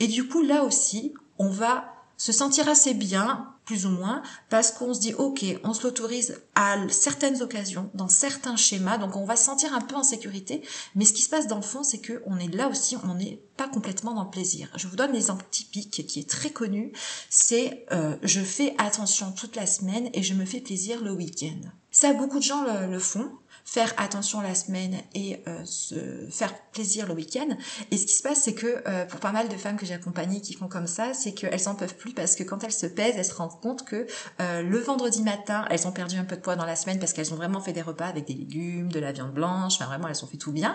Et 0.00 0.06
du 0.06 0.26
coup, 0.26 0.40
là 0.40 0.64
aussi, 0.64 1.12
on 1.38 1.50
va 1.50 1.97
se 2.18 2.32
sentir 2.32 2.68
assez 2.68 2.92
bien, 2.94 3.54
plus 3.64 3.86
ou 3.86 3.90
moins, 3.90 4.22
parce 4.50 4.72
qu'on 4.72 4.92
se 4.92 5.00
dit, 5.00 5.14
ok, 5.14 5.44
on 5.62 5.72
se 5.72 5.84
l'autorise 5.84 6.40
à 6.56 6.76
certaines 6.88 7.42
occasions, 7.42 7.90
dans 7.94 8.08
certains 8.08 8.56
schémas, 8.56 8.98
donc 8.98 9.14
on 9.14 9.24
va 9.24 9.36
se 9.36 9.44
sentir 9.44 9.72
un 9.72 9.80
peu 9.80 9.94
en 9.94 10.02
sécurité, 10.02 10.62
mais 10.96 11.04
ce 11.04 11.12
qui 11.12 11.22
se 11.22 11.28
passe 11.28 11.46
dans 11.46 11.56
le 11.56 11.62
fond, 11.62 11.84
c'est 11.84 11.98
que 11.98 12.22
on 12.26 12.38
est 12.38 12.52
là 12.52 12.68
aussi, 12.68 12.96
on 13.04 13.14
n'est 13.14 13.40
pas 13.56 13.68
complètement 13.68 14.14
dans 14.14 14.24
le 14.24 14.30
plaisir. 14.30 14.68
Je 14.76 14.88
vous 14.88 14.96
donne 14.96 15.12
l'exemple 15.12 15.44
typique 15.50 16.06
qui 16.06 16.20
est 16.20 16.28
très 16.28 16.50
connu, 16.50 16.92
c'est 17.30 17.86
euh, 17.92 18.16
je 18.22 18.40
fais 18.40 18.74
attention 18.78 19.30
toute 19.32 19.54
la 19.54 19.66
semaine 19.66 20.10
et 20.12 20.22
je 20.22 20.34
me 20.34 20.44
fais 20.44 20.60
plaisir 20.60 21.02
le 21.02 21.12
week-end. 21.12 21.60
Ça, 21.92 22.12
beaucoup 22.14 22.38
de 22.38 22.44
gens 22.44 22.64
le 22.64 22.98
font, 22.98 23.30
faire 23.64 23.92
attention 23.98 24.40
la 24.40 24.54
semaine 24.54 24.96
et 25.14 25.42
euh, 25.46 25.64
se 25.64 25.94
faire 26.30 26.54
plaisir 26.72 27.06
le 27.06 27.14
week-end. 27.14 27.48
Et 27.90 27.98
ce 27.98 28.06
qui 28.06 28.14
se 28.14 28.22
passe, 28.22 28.42
c'est 28.42 28.54
que 28.54 28.82
euh, 28.86 29.04
pour 29.04 29.20
pas 29.20 29.32
mal 29.32 29.48
de 29.48 29.56
femmes 29.56 29.76
que 29.76 29.84
j'ai 29.84 29.94
accompagnées 29.94 30.40
qui 30.40 30.54
font 30.54 30.68
comme 30.68 30.86
ça, 30.86 31.12
c'est 31.12 31.32
qu'elles 31.32 31.68
en 31.68 31.74
peuvent 31.74 31.96
plus 31.96 32.14
parce 32.14 32.34
que 32.34 32.42
quand 32.42 32.64
elles 32.64 32.72
se 32.72 32.86
pèsent, 32.86 33.16
elles 33.18 33.24
se 33.24 33.34
rendent 33.34 33.60
compte 33.60 33.84
que 33.84 34.06
euh, 34.40 34.62
le 34.62 34.78
vendredi 34.78 35.22
matin, 35.22 35.66
elles 35.70 35.86
ont 35.86 35.92
perdu 35.92 36.16
un 36.16 36.24
peu 36.24 36.36
de 36.36 36.40
poids 36.40 36.56
dans 36.56 36.64
la 36.64 36.76
semaine 36.76 36.98
parce 36.98 37.12
qu'elles 37.12 37.32
ont 37.34 37.36
vraiment 37.36 37.60
fait 37.60 37.72
des 37.72 37.82
repas 37.82 38.06
avec 38.06 38.26
des 38.26 38.34
légumes, 38.34 38.90
de 38.90 39.00
la 39.00 39.12
viande 39.12 39.32
blanche, 39.32 39.74
enfin 39.74 39.86
vraiment 39.86 40.08
elles 40.08 40.24
ont 40.24 40.28
fait 40.28 40.38
tout 40.38 40.52
bien. 40.52 40.72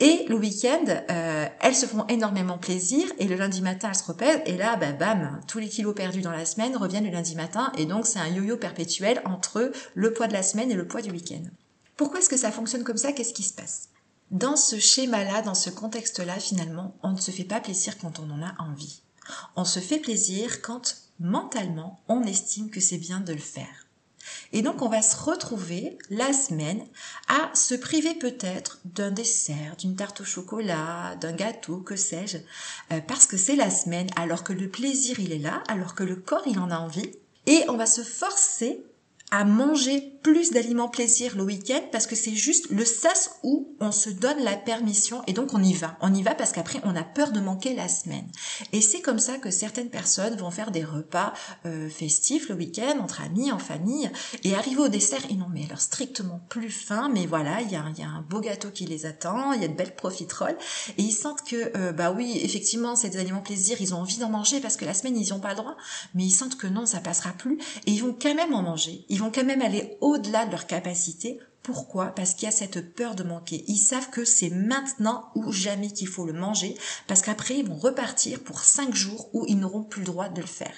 Et 0.00 0.26
le 0.28 0.34
week-end, 0.34 0.84
elles 1.60 1.76
se 1.76 1.86
font 1.86 2.04
énormément 2.08 2.58
plaisir 2.58 3.06
et 3.18 3.28
le 3.28 3.36
lundi 3.36 3.62
matin, 3.62 3.88
elles 3.90 3.94
se 3.94 4.02
repèsent 4.02 4.40
et 4.46 4.56
là, 4.56 4.74
bah, 4.74 4.90
bam, 4.90 5.40
tous 5.46 5.60
les 5.60 5.68
kilos 5.68 5.94
perdus 5.94 6.22
dans 6.22 6.32
la 6.32 6.44
semaine 6.44 6.76
reviennent 6.76 7.04
le 7.04 7.10
lundi 7.10 7.36
matin 7.36 7.70
et 7.78 7.86
donc 7.86 8.06
c'est 8.06 8.18
un 8.18 8.26
yo-yo 8.26 8.56
perpétuel 8.56 9.22
entre 9.24 9.70
le 9.94 10.12
poids 10.12 10.26
de 10.26 10.32
la 10.32 10.42
semaine 10.42 10.72
et 10.72 10.74
le 10.74 10.88
poids 10.88 11.02
du 11.02 11.10
week-end. 11.10 11.44
Pourquoi 11.96 12.20
est-ce 12.20 12.28
que 12.28 12.36
ça 12.36 12.52
fonctionne 12.52 12.84
comme 12.84 12.96
ça? 12.96 13.12
Qu'est-ce 13.12 13.34
qui 13.34 13.42
se 13.42 13.54
passe? 13.54 13.88
Dans 14.30 14.56
ce 14.56 14.78
schéma-là, 14.78 15.42
dans 15.42 15.54
ce 15.54 15.70
contexte-là, 15.70 16.38
finalement, 16.38 16.96
on 17.02 17.12
ne 17.12 17.20
se 17.20 17.30
fait 17.30 17.44
pas 17.44 17.60
plaisir 17.60 17.98
quand 17.98 18.18
on 18.18 18.30
en 18.30 18.42
a 18.42 18.54
envie. 18.58 19.02
On 19.56 19.64
se 19.64 19.78
fait 19.78 19.98
plaisir 19.98 20.62
quand 20.62 20.96
mentalement 21.20 22.00
on 22.08 22.22
estime 22.22 22.70
que 22.70 22.80
c'est 22.80 22.98
bien 22.98 23.20
de 23.20 23.32
le 23.32 23.38
faire. 23.38 23.86
Et 24.52 24.62
donc 24.62 24.82
on 24.82 24.88
va 24.88 25.02
se 25.02 25.16
retrouver 25.16 25.98
la 26.10 26.32
semaine 26.32 26.86
à 27.28 27.50
se 27.54 27.74
priver 27.74 28.14
peut-être 28.14 28.80
d'un 28.84 29.10
dessert, 29.10 29.76
d'une 29.76 29.96
tarte 29.96 30.20
au 30.20 30.24
chocolat, 30.24 31.16
d'un 31.16 31.32
gâteau, 31.32 31.78
que 31.78 31.96
sais-je, 31.96 32.38
euh, 32.92 33.00
parce 33.00 33.26
que 33.26 33.36
c'est 33.36 33.56
la 33.56 33.70
semaine, 33.70 34.08
alors 34.16 34.44
que 34.44 34.52
le 34.52 34.68
plaisir 34.68 35.18
il 35.20 35.32
est 35.32 35.38
là, 35.38 35.62
alors 35.68 35.94
que 35.94 36.04
le 36.04 36.16
corps 36.16 36.46
il 36.46 36.58
en 36.58 36.70
a 36.70 36.78
envie, 36.78 37.12
et 37.46 37.64
on 37.68 37.76
va 37.76 37.86
se 37.86 38.02
forcer 38.02 38.84
à 39.32 39.44
manger 39.44 40.12
plus 40.22 40.52
d'aliments 40.52 40.88
plaisir 40.88 41.36
le 41.36 41.42
week-end 41.42 41.80
parce 41.90 42.06
que 42.06 42.14
c'est 42.14 42.34
juste 42.34 42.70
le 42.70 42.84
sas 42.84 43.30
où 43.42 43.74
on 43.80 43.90
se 43.90 44.10
donne 44.10 44.38
la 44.44 44.56
permission 44.56 45.22
et 45.26 45.32
donc 45.32 45.52
on 45.52 45.62
y 45.62 45.72
va. 45.72 45.96
On 46.00 46.14
y 46.14 46.22
va 46.22 46.34
parce 46.34 46.52
qu'après 46.52 46.80
on 46.84 46.94
a 46.94 47.02
peur 47.02 47.32
de 47.32 47.40
manquer 47.40 47.74
la 47.74 47.88
semaine. 47.88 48.28
Et 48.72 48.80
c'est 48.80 49.00
comme 49.00 49.18
ça 49.18 49.38
que 49.38 49.50
certaines 49.50 49.88
personnes 49.88 50.36
vont 50.36 50.50
faire 50.50 50.70
des 50.70 50.84
repas 50.84 51.32
euh, 51.66 51.88
festifs 51.88 52.48
le 52.50 52.54
week-end 52.54 52.98
entre 53.00 53.22
amis, 53.22 53.50
en 53.50 53.58
famille 53.58 54.10
et 54.44 54.54
arriver 54.54 54.82
au 54.82 54.88
dessert 54.88 55.20
ils 55.30 55.38
n'ont 55.38 55.48
mais 55.48 55.64
alors 55.64 55.80
strictement 55.80 56.40
plus 56.48 56.70
faim 56.70 57.10
mais 57.12 57.26
voilà 57.26 57.60
il 57.62 57.70
y 57.70 57.76
a, 57.76 57.84
y 57.98 58.02
a, 58.02 58.08
un 58.08 58.22
beau 58.22 58.40
gâteau 58.40 58.70
qui 58.70 58.84
les 58.84 59.06
attend, 59.06 59.52
il 59.52 59.62
y 59.62 59.64
a 59.64 59.68
de 59.68 59.74
belles 59.74 59.96
profiteroles 59.96 60.56
et 60.98 61.02
ils 61.02 61.12
sentent 61.12 61.42
que 61.42 61.76
euh, 61.76 61.92
bah 61.92 62.12
oui 62.12 62.38
effectivement 62.42 62.96
c'est 62.96 63.08
des 63.08 63.18
aliments 63.18 63.40
plaisir 63.40 63.80
ils 63.80 63.94
ont 63.94 63.98
envie 63.98 64.18
d'en 64.18 64.30
manger 64.30 64.60
parce 64.60 64.76
que 64.76 64.84
la 64.84 64.94
semaine 64.94 65.16
ils 65.16 65.24
n'y 65.24 65.32
ont 65.32 65.40
pas 65.40 65.50
le 65.50 65.56
droit 65.56 65.76
mais 66.14 66.24
ils 66.24 66.30
sentent 66.30 66.56
que 66.56 66.66
non 66.66 66.86
ça 66.86 67.00
passera 67.00 67.30
plus 67.30 67.58
et 67.86 67.92
ils 67.92 68.02
vont 68.02 68.16
quand 68.20 68.34
même 68.34 68.54
en 68.54 68.62
manger 68.62 69.04
vont 69.22 69.30
quand 69.32 69.44
même 69.44 69.62
aller 69.62 69.96
au-delà 70.00 70.46
de 70.46 70.50
leur 70.50 70.66
capacité 70.66 71.38
pourquoi? 71.62 72.06
Parce 72.06 72.34
qu'il 72.34 72.46
y 72.46 72.48
a 72.48 72.54
cette 72.54 72.94
peur 72.94 73.14
de 73.14 73.22
manquer. 73.22 73.64
Ils 73.68 73.78
savent 73.78 74.10
que 74.10 74.24
c'est 74.24 74.50
maintenant 74.50 75.30
ou 75.34 75.52
jamais 75.52 75.90
qu'il 75.90 76.08
faut 76.08 76.26
le 76.26 76.32
manger, 76.32 76.76
parce 77.06 77.22
qu'après 77.22 77.58
ils 77.58 77.68
vont 77.68 77.76
repartir 77.76 78.40
pour 78.40 78.60
cinq 78.60 78.94
jours 78.94 79.28
où 79.32 79.44
ils 79.46 79.58
n'auront 79.58 79.84
plus 79.84 80.00
le 80.00 80.06
droit 80.06 80.28
de 80.28 80.40
le 80.40 80.46
faire. 80.46 80.74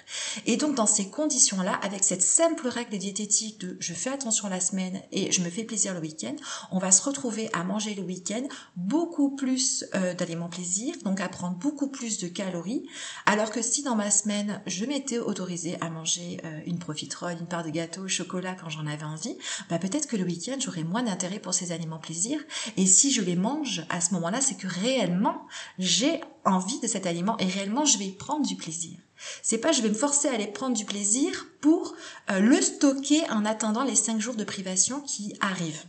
Et 0.47 0.57
donc 0.57 0.75
dans 0.75 0.87
ces 0.87 1.09
conditions-là, 1.09 1.73
avec 1.83 2.05
cette 2.05 2.23
simple 2.23 2.69
règle 2.69 2.99
diététique 2.99 3.61
de 3.61 3.77
je 3.81 3.95
fais 3.95 4.11
attention 4.11 4.49
la 4.49 4.61
semaine 4.61 5.01
et 5.11 5.33
je 5.33 5.41
me 5.41 5.49
fais 5.49 5.65
plaisir 5.65 5.95
le 5.95 6.01
week-end, 6.01 6.37
on 6.71 6.79
va 6.79 6.93
se 6.93 7.03
retrouver 7.03 7.49
à 7.53 7.65
manger 7.65 7.95
le 7.95 8.03
week-end 8.03 8.43
beaucoup 8.77 9.35
plus 9.35 9.87
euh, 9.95 10.13
d'aliments 10.15 10.49
plaisir, 10.49 10.95
donc 11.05 11.21
à 11.21 11.29
prendre 11.29 11.57
beaucoup 11.57 11.89
plus 11.89 12.19
de 12.19 12.29
calories, 12.29 12.87
alors 13.27 13.51
que 13.51 13.63
si 13.63 13.83
dans 13.83 13.97
ma 13.97 14.11
semaine 14.11 14.61
je 14.67 14.85
m'étais 14.85 15.19
autorisée 15.19 15.79
à 15.81 15.89
manger 15.89 16.41
euh, 16.45 16.61
une 16.67 16.79
profiterole, 16.79 17.37
une 17.41 17.47
part 17.47 17.65
de 17.65 17.71
gâteau 17.71 18.03
au 18.03 18.09
chocolat 18.09 18.55
quand 18.55 18.69
j'en 18.69 18.87
avais 18.87 19.05
envie, 19.05 19.37
bah 19.71 19.79
peut-être 19.79 20.07
que 20.07 20.17
le 20.17 20.25
week-end 20.25 20.59
moins 20.83 21.05
d'intérêt 21.05 21.39
pour 21.39 21.55
ces 21.55 21.71
aliments 21.71 21.99
plaisir. 21.99 22.41
Et 22.77 22.87
si 22.87 23.13
je 23.13 23.23
les 23.23 23.37
mange 23.37 23.85
à 23.91 24.01
ce 24.01 24.15
moment-là, 24.15 24.41
c'est 24.41 24.57
que 24.57 24.67
réellement, 24.67 25.47
j'ai 25.79 26.21
envie 26.45 26.81
de 26.81 26.89
cet 26.89 27.07
aliment 27.07 27.39
et 27.39 27.47
réellement, 27.47 27.85
je 27.85 27.99
vais 27.99 28.09
prendre 28.09 28.47
du 28.47 28.57
plaisir. 28.57 28.99
C'est 29.43 29.59
pas 29.59 29.73
je 29.73 29.83
vais 29.83 29.89
me 29.89 29.95
forcer 29.95 30.29
à 30.29 30.33
aller 30.33 30.47
prendre 30.47 30.77
du 30.77 30.85
plaisir 30.85 31.47
pour 31.61 31.95
euh, 32.31 32.41
le 32.41 32.61
stocker 32.61 33.23
en 33.31 33.45
attendant 33.45 33.85
les 33.85 33.95
cinq 33.95 34.21
jours 34.21 34.35
de 34.35 34.45
privation 34.45 35.01
qui 35.01 35.35
arrivent. 35.41 35.85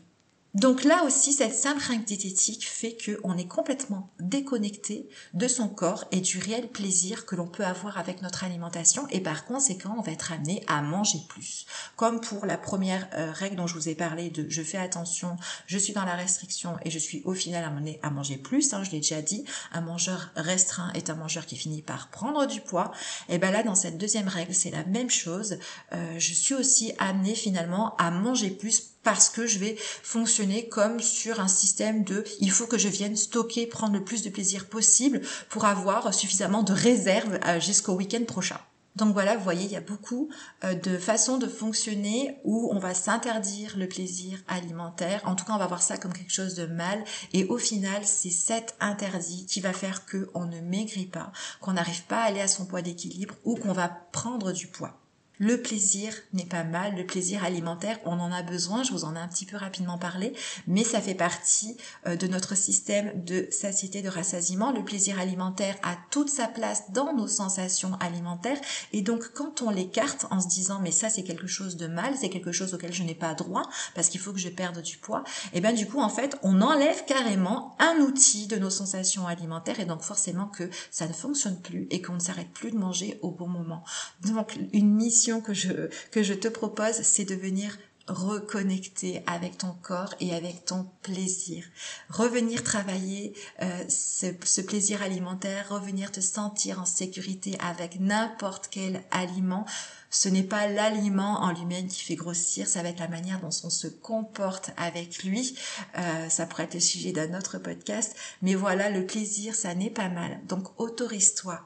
Donc 0.56 0.86
là 0.86 1.04
aussi, 1.04 1.34
cette 1.34 1.54
simple 1.54 1.84
règle 1.86 2.06
diététique 2.06 2.66
fait 2.66 2.96
qu'on 2.96 3.38
est 3.38 3.48
complètement 3.48 4.10
déconnecté 4.22 5.10
de 5.34 5.50
son 5.50 5.68
corps 5.68 6.06
et 6.14 6.22
du 6.22 6.40
réel 6.40 6.70
plaisir 6.70 7.26
que 7.26 7.36
l'on 7.36 7.48
peut 7.48 7.66
avoir 7.66 7.98
avec 7.98 8.22
notre 8.22 8.46
alimentation 8.46 9.06
et 9.10 9.20
par 9.20 9.44
conséquent, 9.46 9.96
on 9.98 10.02
va 10.02 10.14
être 10.14 10.32
amené 10.32 10.64
à 10.68 10.82
manger 10.82 11.20
plus. 11.28 11.66
Comme 11.96 12.20
pour 12.20 12.46
la 12.46 12.58
première 12.58 13.08
euh, 13.14 13.32
règle 13.32 13.56
dont 13.56 13.68
je 13.68 13.76
vous 13.76 13.90
ai 13.90 13.96
parlé 13.96 14.30
de 14.30 14.46
je 14.50 14.62
fais 14.62 14.78
attention, 14.78 15.38
je 15.66 15.78
suis 15.78 15.94
dans 15.94 16.04
la 16.04 16.16
restriction 16.16 16.78
et 16.84 16.92
je 16.92 17.00
suis 17.00 17.22
au 17.26 17.34
final 17.34 17.64
amené 17.64 18.00
à 18.04 18.10
manger 18.10 18.38
plus, 18.38 18.74
hein, 18.74 18.84
je 18.84 18.92
l'ai 18.92 19.00
déjà 19.00 19.22
dit, 19.22 19.46
un 19.72 19.82
mangeur 19.82 20.30
restreint 20.36 20.92
est 20.94 21.10
un 21.10 21.16
mangeur 21.16 21.46
qui 21.46 21.56
finit 21.56 21.82
par 21.82 22.10
prendre 22.10 22.46
du 22.48 22.62
poids. 22.62 22.92
Et 23.30 23.38
ben 23.38 23.52
là, 23.52 23.64
dans 23.64 23.76
cette 23.76 23.98
deuxième 23.98 24.28
règle, 24.28 24.54
c'est 24.54 24.72
la 24.72 24.84
même 24.86 25.10
chose. 25.10 25.58
Euh, 25.94 26.20
je 26.20 26.34
suis 26.34 26.54
aussi 26.54 26.94
amené 27.00 27.34
finalement 27.36 27.96
à 27.98 28.12
manger 28.12 28.50
plus 28.50 28.96
parce 29.04 29.30
que 29.30 29.48
je 29.48 29.60
vais 29.60 29.78
fonctionner 29.78 30.68
comme 30.68 31.00
sur 31.00 31.40
un 31.40 31.48
système 31.48 32.04
de 32.04 32.26
il 32.42 32.52
faut 32.52 32.66
que 32.66 32.78
je 32.78 32.90
vienne 32.90 33.16
stocker, 33.16 33.68
prendre 33.68 33.94
le 33.94 34.04
plus 34.04 34.24
de 34.24 34.30
plaisir 34.30 34.68
possible 34.68 35.22
pour 35.50 35.66
avoir 35.66 36.14
suffisamment 36.14 36.64
de 36.64 36.74
réserves 36.74 37.40
euh, 37.46 37.60
jusqu'au 37.60 37.94
week-end 37.94 38.26
prochain. 38.26 38.60
Donc 38.96 39.14
voilà, 39.14 39.36
vous 39.36 39.44
voyez, 39.44 39.66
il 39.66 39.72
y 39.72 39.76
a 39.76 39.82
beaucoup 39.82 40.30
euh, 40.64 40.74
de 40.74 40.98
façons 40.98 41.38
de 41.38 41.48
fonctionner 41.48 42.40
où 42.44 42.70
on 42.74 42.80
va 42.80 42.94
s'interdire 42.94 43.76
le 43.78 43.88
plaisir 43.88 44.40
alimentaire. 44.48 45.22
En 45.26 45.36
tout 45.36 45.46
cas, 45.46 45.54
on 45.54 45.58
va 45.58 45.68
voir 45.68 45.82
ça 45.82 45.98
comme 45.98 46.14
quelque 46.14 46.32
chose 46.32 46.56
de 46.56 46.66
mal. 46.66 47.04
Et 47.34 47.46
au 47.46 47.58
final, 47.58 48.06
c'est 48.06 48.30
cet 48.30 48.76
interdit 48.80 49.46
qui 49.46 49.60
va 49.60 49.74
faire 49.74 50.06
qu'on 50.06 50.46
ne 50.46 50.62
maigrit 50.62 51.08
pas, 51.08 51.32
qu'on 51.60 51.74
n'arrive 51.74 52.06
pas 52.06 52.22
à 52.22 52.26
aller 52.26 52.42
à 52.42 52.48
son 52.48 52.66
poids 52.66 52.82
d'équilibre 52.82 53.36
ou 53.44 53.56
qu'on 53.56 53.74
va 53.74 53.90
prendre 53.90 54.52
du 54.52 54.68
poids. 54.68 55.05
Le 55.40 55.62
plaisir 55.62 56.14
n'est 56.32 56.46
pas 56.46 56.64
mal, 56.64 56.96
le 56.96 57.06
plaisir 57.06 57.44
alimentaire, 57.44 58.00
on 58.06 58.20
en 58.20 58.32
a 58.32 58.42
besoin, 58.42 58.84
je 58.84 58.92
vous 58.92 59.04
en 59.04 59.16
ai 59.16 59.20
un 59.20 59.28
petit 59.28 59.46
peu 59.46 59.58
rapidement 59.58 59.98
parlé, 59.98 60.34
mais 60.66 60.84
ça 60.84 61.02
fait 61.02 61.14
partie 61.14 61.76
euh, 62.08 62.16
de 62.16 62.28
notre 62.28 62.56
système 62.56 63.12
de 63.24 63.48
satiété, 63.52 64.02
de 64.02 64.10
rassasiement. 64.10 64.72
Le 64.72 64.84
plaisir 64.84 65.20
alimentaire 65.20 65.76
a 65.84 65.98
toute 66.10 66.30
sa 66.30 66.48
place 66.48 66.92
dans 66.92 67.14
nos 67.14 67.28
sensations 67.28 67.96
alimentaires 68.00 68.60
et 68.94 69.02
donc 69.02 69.34
quand 69.34 69.62
on 69.62 69.70
l'écarte 69.70 70.26
en 70.32 70.40
se 70.40 70.48
disant 70.48 70.80
mais 70.82 70.92
ça 70.92 71.10
c'est 71.10 71.24
quelque 71.24 71.48
chose 71.48 71.76
de 71.76 71.88
mal, 71.88 72.14
c'est 72.20 72.30
quelque 72.30 72.52
chose 72.52 72.74
auquel 72.74 72.94
je 72.94 73.04
n'ai 73.04 73.16
pas 73.16 73.34
droit 73.34 73.64
parce 73.94 74.08
qu'il 74.10 74.22
faut 74.22 74.32
que 74.32 74.40
je 74.40 74.50
perde 74.50 74.82
du 74.82 74.98
poids, 74.98 75.24
et 75.54 75.58
eh 75.58 75.62
bien 75.62 75.74
du 75.74 75.86
coup 75.88 76.00
en 76.00 76.10
fait 76.10 76.38
on 76.44 76.62
enlève 76.62 77.04
carrément 77.06 77.76
un 77.80 77.98
outil 77.98 78.48
de 78.48 78.56
nos 78.56 78.70
sensations 78.70 79.28
alimentaires 79.28 79.80
et 79.80 79.86
donc 79.86 80.02
forcément 80.02 80.48
que 80.48 80.70
ça 80.92 81.08
ne 81.08 81.14
fonctionne 81.14 81.60
plus 81.60 81.88
et 81.90 82.02
qu'on 82.02 82.14
ne 82.14 82.20
s'arrête 82.20 82.52
plus 82.52 82.72
de 82.72 82.78
manger 82.78 83.20
au 83.22 83.32
bon 83.32 83.48
moment. 83.48 83.84
Donc 84.24 84.58
une 84.72 84.94
mission 84.94 85.25
que 85.42 85.54
je, 85.54 85.90
que 86.12 86.24
je 86.24 86.34
te 86.34 86.48
propose, 86.48 87.02
c'est 87.02 87.26
de 87.26 87.36
venir 87.36 87.78
reconnecter 88.08 89.24
avec 89.26 89.58
ton 89.58 89.74
corps 89.82 90.14
et 90.20 90.34
avec 90.36 90.66
ton 90.66 90.88
plaisir. 91.02 91.66
Revenir 92.10 92.64
travailler 92.64 93.34
euh, 93.62 93.84
ce, 93.90 94.28
ce, 94.44 94.62
plaisir 94.62 95.02
alimentaire, 95.02 95.70
revenir 95.70 96.12
te 96.12 96.22
sentir 96.22 96.80
en 96.80 96.86
sécurité 96.86 97.58
avec 97.60 98.00
n'importe 98.00 98.68
quel 98.70 99.04
aliment. 99.10 99.66
Ce 100.12 100.30
n'est 100.30 100.44
pas 100.44 100.68
l'aliment 100.68 101.42
en 101.42 101.52
lui-même 101.52 101.88
qui 101.88 102.04
fait 102.04 102.16
grossir, 102.16 102.68
ça 102.68 102.84
va 102.84 102.90
être 102.90 103.00
la 103.00 103.08
manière 103.08 103.42
dont 103.42 103.50
on 103.64 103.70
se 103.70 103.88
comporte 103.88 104.70
avec 104.78 105.24
lui. 105.24 105.58
Euh, 105.98 106.30
ça 106.30 106.46
pourrait 106.46 106.66
être 106.66 106.76
le 106.76 106.80
sujet 106.80 107.12
d'un 107.12 107.38
autre 107.38 107.58
podcast. 107.58 108.16
Mais 108.44 108.54
voilà, 108.54 108.90
le 108.92 109.06
plaisir, 109.06 109.56
ça 109.56 109.74
n'est 109.74 109.90
pas 109.90 110.10
mal. 110.10 110.40
Donc 110.48 110.80
autorise-toi 110.80 111.60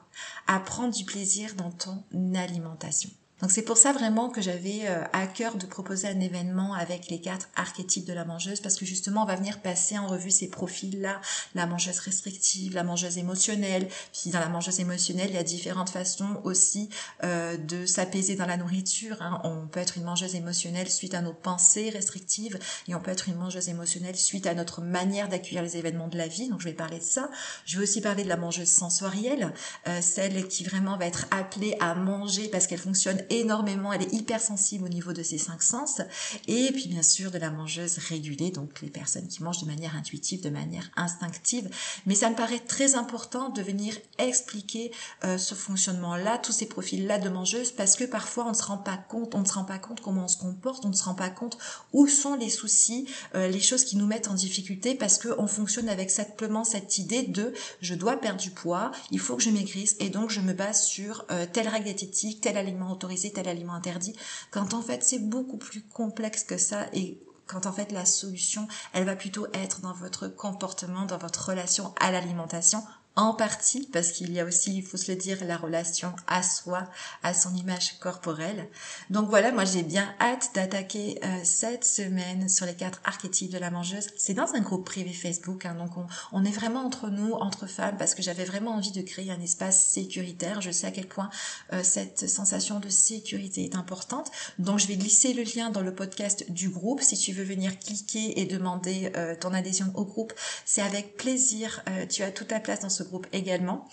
à 0.46 0.58
prendre 0.58 0.94
du 0.94 1.04
plaisir 1.04 1.54
dans 1.54 1.70
ton 1.70 2.02
alimentation. 2.34 3.10
Donc 3.40 3.50
c'est 3.50 3.62
pour 3.62 3.76
ça 3.76 3.92
vraiment 3.92 4.28
que 4.28 4.42
j'avais 4.42 4.82
euh, 4.84 5.02
à 5.12 5.26
cœur 5.26 5.56
de 5.56 5.66
proposer 5.66 6.08
un 6.08 6.20
événement 6.20 6.74
avec 6.74 7.08
les 7.08 7.20
quatre 7.20 7.48
archétypes 7.56 8.04
de 8.04 8.12
la 8.12 8.24
mangeuse 8.24 8.60
parce 8.60 8.76
que 8.76 8.84
justement 8.84 9.22
on 9.22 9.26
va 9.26 9.36
venir 9.36 9.60
passer 9.60 9.98
en 9.98 10.06
revue 10.06 10.30
ces 10.30 10.48
profils-là, 10.48 11.20
la 11.54 11.66
mangeuse 11.66 11.98
restrictive, 12.00 12.74
la 12.74 12.84
mangeuse 12.84 13.18
émotionnelle. 13.18 13.88
Puis 14.12 14.30
dans 14.30 14.40
la 14.40 14.48
mangeuse 14.48 14.80
émotionnelle, 14.80 15.30
il 15.30 15.34
y 15.34 15.38
a 15.38 15.42
différentes 15.42 15.90
façons 15.90 16.40
aussi 16.44 16.90
euh, 17.24 17.56
de 17.56 17.86
s'apaiser 17.86 18.36
dans 18.36 18.46
la 18.46 18.56
nourriture. 18.56 19.22
Hein. 19.22 19.40
On 19.44 19.66
peut 19.66 19.80
être 19.80 19.96
une 19.96 20.04
mangeuse 20.04 20.34
émotionnelle 20.34 20.90
suite 20.90 21.14
à 21.14 21.22
nos 21.22 21.32
pensées 21.32 21.90
restrictives 21.90 22.58
et 22.88 22.94
on 22.94 23.00
peut 23.00 23.10
être 23.10 23.28
une 23.28 23.36
mangeuse 23.36 23.68
émotionnelle 23.68 24.16
suite 24.16 24.46
à 24.46 24.54
notre 24.54 24.82
manière 24.82 25.28
d'accueillir 25.28 25.62
les 25.62 25.76
événements 25.76 26.08
de 26.08 26.18
la 26.18 26.28
vie. 26.28 26.48
Donc 26.48 26.60
je 26.60 26.66
vais 26.66 26.74
parler 26.74 26.98
de 26.98 27.04
ça. 27.04 27.30
Je 27.64 27.78
vais 27.78 27.84
aussi 27.84 28.02
parler 28.02 28.24
de 28.24 28.28
la 28.28 28.36
mangeuse 28.36 28.70
sensorielle, 28.70 29.54
euh, 29.88 30.00
celle 30.02 30.46
qui 30.48 30.62
vraiment 30.64 30.98
va 30.98 31.06
être 31.06 31.26
appelée 31.30 31.76
à 31.80 31.94
manger 31.94 32.48
parce 32.48 32.66
qu'elle 32.66 32.78
fonctionne 32.78 33.22
énormément, 33.30 33.92
elle 33.92 34.02
est 34.02 34.12
hypersensible 34.12 34.84
au 34.84 34.88
niveau 34.88 35.12
de 35.12 35.22
ses 35.22 35.38
cinq 35.38 35.62
sens. 35.62 36.00
Et 36.48 36.70
puis 36.72 36.88
bien 36.88 37.02
sûr 37.02 37.30
de 37.30 37.38
la 37.38 37.50
mangeuse 37.50 37.98
régulée, 37.98 38.50
donc 38.50 38.80
les 38.82 38.90
personnes 38.90 39.28
qui 39.28 39.42
mangent 39.42 39.62
de 39.62 39.66
manière 39.66 39.96
intuitive, 39.96 40.42
de 40.42 40.50
manière 40.50 40.90
instinctive. 40.96 41.70
Mais 42.06 42.14
ça 42.14 42.30
me 42.30 42.36
paraît 42.36 42.58
très 42.58 42.94
important 42.94 43.48
de 43.48 43.62
venir 43.62 43.94
expliquer 44.18 44.90
euh, 45.24 45.38
ce 45.38 45.54
fonctionnement-là, 45.54 46.38
tous 46.38 46.52
ces 46.52 46.66
profils-là 46.66 47.18
de 47.18 47.28
mangeuse, 47.28 47.72
parce 47.72 47.96
que 47.96 48.04
parfois 48.04 48.46
on 48.46 48.50
ne 48.50 48.54
se 48.54 48.64
rend 48.64 48.78
pas 48.78 48.96
compte, 48.96 49.34
on 49.34 49.40
ne 49.40 49.46
se 49.46 49.54
rend 49.54 49.64
pas 49.64 49.78
compte 49.78 50.00
comment 50.00 50.24
on 50.24 50.28
se 50.28 50.38
comporte, 50.38 50.84
on 50.84 50.88
ne 50.90 50.94
se 50.94 51.04
rend 51.04 51.14
pas 51.14 51.30
compte 51.30 51.58
où 51.92 52.06
sont 52.06 52.34
les 52.34 52.50
soucis, 52.50 53.06
euh, 53.34 53.48
les 53.48 53.60
choses 53.60 53.84
qui 53.84 53.96
nous 53.96 54.06
mettent 54.06 54.28
en 54.28 54.34
difficulté, 54.34 54.94
parce 54.94 55.18
que 55.18 55.28
on 55.38 55.46
fonctionne 55.46 55.88
avec 55.88 56.10
simplement 56.10 56.64
cette 56.64 56.98
idée 56.98 57.22
de 57.22 57.52
je 57.80 57.94
dois 57.94 58.16
perdre 58.16 58.40
du 58.40 58.50
poids, 58.50 58.90
il 59.10 59.20
faut 59.20 59.36
que 59.36 59.42
je 59.42 59.50
maigrisse, 59.50 59.96
et 60.00 60.08
donc 60.08 60.30
je 60.30 60.40
me 60.40 60.52
base 60.52 60.82
sur 60.82 61.24
euh, 61.30 61.46
telle 61.50 61.68
règle 61.68 61.84
diététique, 61.84 62.40
tel 62.40 62.56
aliment 62.56 62.90
autorisé 62.92 63.19
tel 63.28 63.48
aliment 63.48 63.74
interdit, 63.74 64.16
quand 64.50 64.74
en 64.74 64.82
fait 64.82 65.04
c'est 65.04 65.18
beaucoup 65.18 65.58
plus 65.58 65.82
complexe 65.82 66.44
que 66.44 66.58
ça 66.58 66.86
et 66.92 67.20
quand 67.46 67.66
en 67.66 67.72
fait 67.72 67.90
la 67.90 68.04
solution, 68.04 68.68
elle 68.92 69.04
va 69.04 69.16
plutôt 69.16 69.46
être 69.52 69.80
dans 69.80 69.92
votre 69.92 70.28
comportement, 70.28 71.04
dans 71.04 71.18
votre 71.18 71.48
relation 71.48 71.92
à 71.98 72.12
l'alimentation, 72.12 72.82
en 73.16 73.34
partie 73.34 73.88
parce 73.92 74.12
qu'il 74.12 74.32
y 74.32 74.40
a 74.40 74.44
aussi, 74.44 74.76
il 74.76 74.82
faut 74.82 74.96
se 74.96 75.10
le 75.10 75.16
dire, 75.16 75.44
la 75.44 75.56
relation 75.56 76.14
à 76.26 76.42
soi, 76.42 76.88
à 77.22 77.34
son 77.34 77.54
image 77.54 77.98
corporelle. 77.98 78.68
Donc 79.10 79.28
voilà, 79.28 79.50
moi 79.50 79.64
j'ai 79.64 79.82
bien 79.82 80.14
hâte 80.20 80.50
d'attaquer 80.54 81.18
euh, 81.24 81.40
cette 81.42 81.84
semaine 81.84 82.48
sur 82.48 82.66
les 82.66 82.74
quatre 82.74 83.00
archétypes 83.04 83.50
de 83.50 83.58
la 83.58 83.70
mangeuse. 83.70 84.06
C'est 84.16 84.34
dans 84.34 84.54
un 84.54 84.60
groupe 84.60 84.86
privé 84.86 85.12
Facebook, 85.12 85.66
hein, 85.66 85.74
donc 85.74 85.96
on, 85.96 86.06
on, 86.32 86.44
est 86.44 86.52
vraiment 86.52 86.80
entre 86.80 87.08
nous, 87.08 87.32
entre 87.32 87.66
femmes, 87.66 87.96
parce 87.98 88.14
que 88.14 88.22
j'avais 88.22 88.44
vraiment 88.44 88.72
envie 88.72 88.92
de 88.92 89.02
créer 89.02 89.30
un 89.32 89.40
espace 89.40 89.86
sécuritaire. 89.86 90.60
Je 90.60 90.70
sais 90.70 90.86
à 90.86 90.92
quel 90.92 91.08
point 91.08 91.30
euh, 91.72 91.82
cette 91.82 92.28
sensation 92.28 92.78
de 92.78 92.88
sécurité 92.88 93.64
est 93.64 93.74
importante. 93.74 94.30
Donc 94.58 94.78
je 94.78 94.86
vais 94.86 94.96
glisser 94.96 95.34
le 95.34 95.42
lien 95.42 95.70
dans 95.70 95.82
le 95.82 95.94
podcast 95.94 96.50
du 96.50 96.68
groupe. 96.68 97.02
Si 97.02 97.18
tu 97.18 97.32
veux 97.32 97.44
venir 97.44 97.78
cliquer 97.78 98.40
et 98.40 98.44
demander 98.46 99.10
euh, 99.16 99.34
ton 99.34 99.52
adhésion 99.52 99.90
au 99.94 100.04
groupe, 100.04 100.32
c'est 100.64 100.82
avec 100.82 101.16
plaisir. 101.16 101.82
tu 102.08 102.22
as 102.22 102.30
toute 102.30 102.48
ta 102.48 102.60
place 102.60 102.80
dans 102.80 102.88
groupe 103.02 103.26
également. 103.32 103.88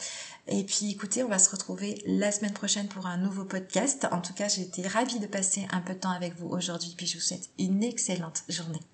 Et 0.47 0.63
puis 0.63 0.91
écoutez, 0.91 1.23
on 1.23 1.27
va 1.27 1.39
se 1.39 1.49
retrouver 1.49 2.01
la 2.05 2.31
semaine 2.31 2.53
prochaine 2.53 2.87
pour 2.87 3.05
un 3.05 3.17
nouveau 3.17 3.43
podcast. 3.43 4.07
En 4.11 4.21
tout 4.21 4.33
cas, 4.33 4.47
j'ai 4.47 4.61
été 4.61 4.87
ravie 4.87 5.19
de 5.19 5.27
passer 5.27 5.67
un 5.71 5.81
peu 5.81 5.93
de 5.93 5.99
temps 5.99 6.11
avec 6.11 6.35
vous 6.37 6.47
aujourd'hui, 6.47 6.93
puis 6.95 7.05
je 7.05 7.15
vous 7.15 7.23
souhaite 7.23 7.49
une 7.59 7.83
excellente 7.83 8.43
journée. 8.47 8.79